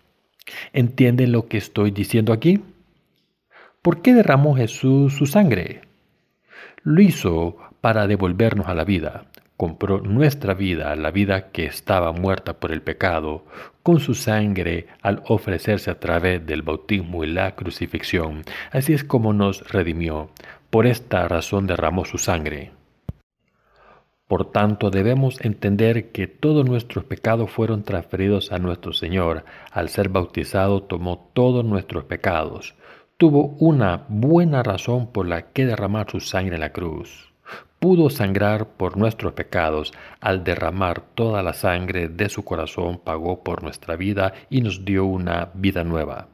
¿Entienden 0.71 1.33
lo 1.33 1.47
que 1.49 1.57
estoy 1.57 1.91
diciendo 1.91 2.31
aquí? 2.31 2.61
¿Por 3.81 4.01
qué 4.01 4.13
derramó 4.13 4.55
Jesús 4.55 5.13
su 5.13 5.25
sangre? 5.25 5.81
Lo 6.83 7.01
hizo 7.01 7.57
para 7.81 8.07
devolvernos 8.07 8.67
a 8.67 8.73
la 8.73 8.83
vida 8.83 9.25
compró 9.59 9.99
nuestra 9.99 10.53
vida, 10.53 10.95
la 10.95 11.11
vida 11.11 11.51
que 11.51 11.65
estaba 11.65 12.13
muerta 12.13 12.61
por 12.61 12.71
el 12.71 12.81
pecado, 12.81 13.43
con 13.83 13.99
su 13.99 14.15
sangre 14.15 14.87
al 15.01 15.21
ofrecerse 15.27 15.91
a 15.91 15.99
través 15.99 16.45
del 16.45 16.61
bautismo 16.61 17.25
y 17.25 17.27
la 17.27 17.57
crucifixión. 17.57 18.43
Así 18.71 18.93
es 18.93 19.03
como 19.03 19.33
nos 19.33 19.69
redimió. 19.69 20.29
Por 20.69 20.87
esta 20.87 21.27
razón 21.27 21.67
derramó 21.67 22.05
su 22.05 22.17
sangre. 22.17 22.71
Por 24.29 24.49
tanto, 24.49 24.91
debemos 24.91 25.41
entender 25.41 26.13
que 26.13 26.27
todos 26.27 26.65
nuestros 26.65 27.03
pecados 27.03 27.51
fueron 27.51 27.83
transferidos 27.83 28.53
a 28.53 28.59
nuestro 28.59 28.93
Señor. 28.93 29.43
Al 29.71 29.89
ser 29.89 30.07
bautizado 30.07 30.83
tomó 30.83 31.31
todos 31.33 31.65
nuestros 31.65 32.05
pecados. 32.05 32.75
Tuvo 33.19 33.57
una 33.59 34.05
buena 34.09 34.63
razón 34.63 35.11
por 35.11 35.27
la 35.27 35.51
que 35.51 35.67
derramar 35.67 36.09
su 36.09 36.19
sangre 36.19 36.55
en 36.55 36.61
la 36.61 36.71
cruz 36.71 37.29
pudo 37.79 38.09
sangrar 38.09 38.67
por 38.77 38.97
nuestros 38.97 39.33
pecados, 39.33 39.93
al 40.19 40.43
derramar 40.43 41.01
toda 41.15 41.41
la 41.41 41.53
sangre 41.53 42.09
de 42.09 42.29
su 42.29 42.43
corazón 42.43 42.99
pagó 42.99 43.43
por 43.43 43.63
nuestra 43.63 43.95
vida 43.95 44.33
y 44.49 44.61
nos 44.61 44.85
dio 44.85 45.05
una 45.05 45.51
vida 45.53 45.83
nueva. 45.83 46.27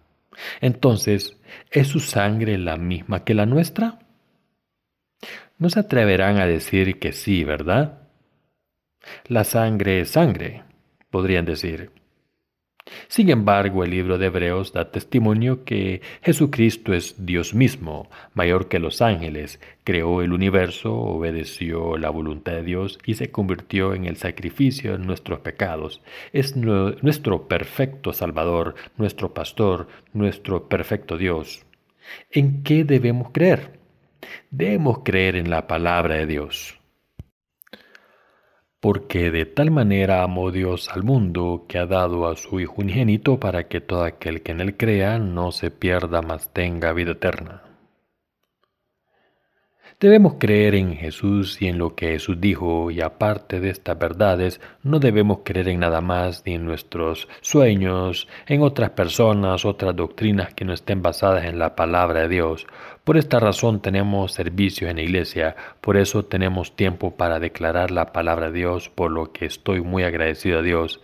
Entonces, 0.60 1.38
¿es 1.72 1.88
su 1.88 2.00
sangre 2.00 2.58
la 2.58 2.78
misma 2.78 3.24
que 3.24 3.36
la 3.36 3.46
nuestra? 3.46 4.00
No 5.58 5.70
se 5.70 5.80
atreverán 5.80 6.38
a 6.38 6.48
decir 6.48 7.00
que 7.00 7.14
sí, 7.14 7.44
¿verdad? 7.44 8.00
La 9.28 9.44
sangre 9.44 10.02
es 10.02 10.10
sangre, 10.10 10.64
podrían 11.10 11.46
decir. 11.46 11.92
Sin 13.08 13.30
embargo, 13.30 13.84
el 13.84 13.92
libro 13.92 14.18
de 14.18 14.28
Hebreos 14.28 14.72
da 14.72 14.92
testimonio 14.92 15.64
que 15.64 16.02
Jesucristo 16.22 16.94
es 16.94 17.26
Dios 17.26 17.56
mismo, 17.56 18.10
mayor 18.36 18.68
que 18.68 18.78
los 18.78 19.02
ángeles, 19.02 19.60
creó 19.84 20.22
el 20.22 20.34
universo, 20.34 20.94
obedeció 20.94 21.98
la 21.98 22.12
voluntad 22.12 22.54
de 22.54 22.64
Dios 22.64 23.00
y 23.06 23.16
se 23.16 23.32
convirtió 23.32 23.96
en 23.96 24.06
el 24.06 24.18
sacrificio 24.18 24.98
de 24.98 25.04
nuestros 25.04 25.40
pecados. 25.40 26.02
Es 26.32 26.56
nuestro 26.56 27.48
perfecto 27.48 28.14
Salvador, 28.14 28.76
nuestro 28.98 29.34
pastor, 29.34 29.88
nuestro 30.14 30.70
perfecto 30.70 31.18
Dios. 31.18 31.66
¿En 32.30 32.62
qué 32.62 32.84
debemos 32.84 33.32
creer? 33.32 33.80
Debemos 34.52 35.00
creer 35.04 35.36
en 35.36 35.50
la 35.50 35.68
palabra 35.68 36.16
de 36.16 36.28
Dios 36.28 36.80
porque 38.86 39.32
de 39.32 39.48
tal 39.48 39.72
manera 39.72 40.22
amó 40.22 40.52
Dios 40.52 40.90
al 40.90 41.02
mundo 41.02 41.66
que 41.68 41.80
ha 41.80 41.88
dado 41.88 42.28
a 42.28 42.36
su 42.36 42.60
Hijo 42.60 42.84
unigénito 42.84 43.40
para 43.40 43.68
que 43.68 43.82
todo 43.82 44.04
aquel 44.04 44.44
que 44.44 44.52
en 44.52 44.62
él 44.62 44.78
crea 44.78 45.18
no 45.18 45.52
se 45.52 45.72
pierda, 45.72 46.22
mas 46.22 46.54
tenga 46.54 46.94
vida 46.94 47.14
eterna. 47.14 47.65
Debemos 50.06 50.36
creer 50.38 50.76
en 50.76 50.96
Jesús 50.96 51.60
y 51.64 51.68
en 51.68 51.80
lo 51.80 51.96
que 51.96 52.10
Jesús 52.10 52.40
dijo, 52.40 52.92
y 52.92 53.02
aparte 53.02 53.60
de 53.60 53.72
estas 53.72 53.98
verdades, 53.98 54.62
no 54.84 55.00
debemos 55.00 55.40
creer 55.44 55.68
en 55.70 55.80
nada 55.80 56.00
más, 56.00 56.44
ni 56.46 56.54
en 56.54 56.64
nuestros 56.64 57.28
sueños, 57.42 58.28
en 58.46 58.62
otras 58.62 58.92
personas, 58.92 59.66
otras 59.66 59.96
doctrinas 59.96 60.54
que 60.54 60.64
no 60.64 60.74
estén 60.74 61.02
basadas 61.02 61.46
en 61.46 61.58
la 61.58 61.76
palabra 61.76 62.22
de 62.22 62.28
Dios. 62.28 62.68
Por 63.04 63.18
esta 63.18 63.40
razón 63.40 63.82
tenemos 63.82 64.34
servicios 64.34 64.92
en 64.92 64.98
la 64.98 65.02
iglesia, 65.02 65.56
por 65.82 65.98
eso 65.98 66.24
tenemos 66.24 66.76
tiempo 66.76 67.16
para 67.16 67.40
declarar 67.40 67.90
la 67.90 68.14
palabra 68.14 68.52
de 68.52 68.60
Dios, 68.60 68.90
por 68.90 69.10
lo 69.10 69.32
que 69.32 69.48
estoy 69.48 69.82
muy 69.82 70.04
agradecido 70.04 70.60
a 70.60 70.62
Dios. 70.62 71.02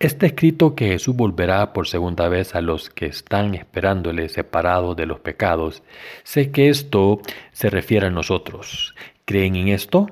Está 0.00 0.24
escrito 0.24 0.74
que 0.74 0.88
Jesús 0.88 1.14
volverá 1.14 1.74
por 1.74 1.86
segunda 1.86 2.26
vez 2.28 2.54
a 2.54 2.62
los 2.62 2.88
que 2.88 3.04
están 3.04 3.54
esperándole 3.54 4.30
separados 4.30 4.96
de 4.96 5.04
los 5.04 5.20
pecados. 5.20 5.82
Sé 6.22 6.50
que 6.50 6.70
esto 6.70 7.20
se 7.52 7.68
refiere 7.68 8.06
a 8.06 8.10
nosotros. 8.10 8.94
¿Creen 9.26 9.56
en 9.56 9.68
esto? 9.68 10.06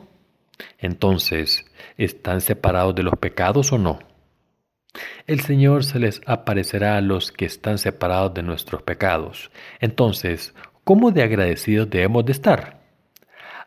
Entonces, 0.76 1.64
¿están 1.96 2.42
separados 2.42 2.96
de 2.96 3.02
los 3.02 3.14
pecados 3.14 3.72
o 3.72 3.78
no? 3.78 3.98
El 5.26 5.40
Señor 5.40 5.84
se 5.84 5.98
les 6.00 6.20
aparecerá 6.26 6.98
a 6.98 7.00
los 7.00 7.32
que 7.32 7.46
están 7.46 7.78
separados 7.78 8.34
de 8.34 8.42
nuestros 8.42 8.82
pecados. 8.82 9.50
Entonces, 9.80 10.54
¿cómo 10.84 11.12
de 11.12 11.22
agradecidos 11.22 11.88
debemos 11.88 12.26
de 12.26 12.32
estar? 12.32 12.82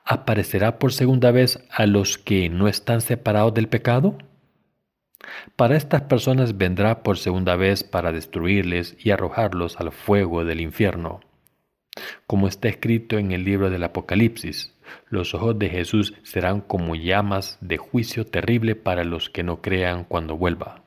¿Aparecerá 0.05 0.77
por 0.77 0.93
segunda 0.93 1.31
vez 1.31 1.65
a 1.71 1.87
los 1.87 2.19
que 2.19 2.47
no 2.47 2.67
están 2.67 3.01
separados 3.01 3.55
del 3.55 3.67
pecado? 3.67 4.19
Para 5.55 5.77
estas 5.77 6.03
personas 6.03 6.57
vendrá 6.57 7.03
por 7.03 7.17
segunda 7.17 7.55
vez 7.55 7.83
para 7.83 8.11
destruirles 8.11 8.95
y 8.99 9.11
arrojarlos 9.11 9.79
al 9.79 9.91
fuego 9.91 10.45
del 10.45 10.61
infierno. 10.61 11.21
Como 12.25 12.47
está 12.47 12.69
escrito 12.69 13.17
en 13.17 13.31
el 13.31 13.43
libro 13.43 13.69
del 13.69 13.83
Apocalipsis, 13.83 14.73
los 15.09 15.33
ojos 15.33 15.57
de 15.59 15.69
Jesús 15.69 16.13
serán 16.23 16.61
como 16.61 16.95
llamas 16.95 17.57
de 17.61 17.77
juicio 17.77 18.25
terrible 18.25 18.75
para 18.75 19.03
los 19.03 19.29
que 19.29 19.43
no 19.43 19.61
crean 19.61 20.03
cuando 20.05 20.37
vuelva. 20.37 20.83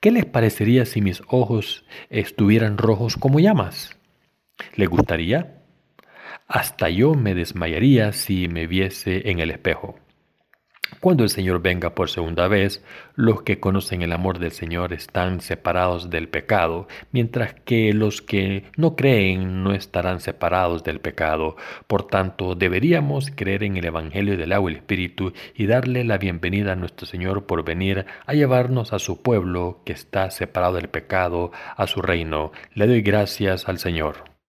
¿Qué 0.00 0.10
les 0.10 0.24
parecería 0.24 0.86
si 0.86 1.02
mis 1.02 1.22
ojos 1.28 1.84
estuvieran 2.08 2.78
rojos 2.78 3.16
como 3.16 3.38
llamas? 3.38 3.98
¿Les 4.74 4.88
gustaría? 4.88 5.62
Hasta 6.46 6.88
yo 6.88 7.14
me 7.14 7.34
desmayaría 7.34 8.12
si 8.12 8.48
me 8.48 8.66
viese 8.66 9.30
en 9.30 9.40
el 9.40 9.50
espejo. 9.50 9.98
Cuando 10.98 11.22
el 11.22 11.30
Señor 11.30 11.62
venga 11.62 11.94
por 11.94 12.10
segunda 12.10 12.48
vez, 12.48 12.84
los 13.14 13.42
que 13.42 13.60
conocen 13.60 14.02
el 14.02 14.12
amor 14.12 14.38
del 14.38 14.50
Señor 14.50 14.92
están 14.92 15.40
separados 15.40 16.10
del 16.10 16.28
pecado, 16.28 16.88
mientras 17.12 17.54
que 17.54 17.92
los 17.92 18.20
que 18.20 18.64
no 18.76 18.96
creen 18.96 19.62
no 19.62 19.72
estarán 19.72 20.20
separados 20.20 20.84
del 20.84 21.00
pecado. 21.00 21.56
Por 21.86 22.06
tanto, 22.06 22.54
deberíamos 22.54 23.30
creer 23.34 23.62
en 23.62 23.76
el 23.76 23.84
Evangelio 23.86 24.36
del 24.36 24.52
agua 24.52 24.70
y 24.70 24.74
el 24.74 24.80
Espíritu 24.80 25.32
y 25.54 25.66
darle 25.66 26.04
la 26.04 26.18
bienvenida 26.18 26.72
a 26.72 26.76
nuestro 26.76 27.06
Señor 27.06 27.46
por 27.46 27.64
venir 27.64 28.06
a 28.26 28.34
llevarnos 28.34 28.92
a 28.92 28.98
su 28.98 29.22
pueblo 29.22 29.80
que 29.84 29.92
está 29.92 30.30
separado 30.30 30.74
del 30.74 30.88
pecado, 30.88 31.52
a 31.76 31.86
su 31.86 32.02
reino. 32.02 32.52
Le 32.74 32.86
doy 32.86 33.02
gracias 33.02 33.68
al 33.68 33.78
Señor. 33.78 34.39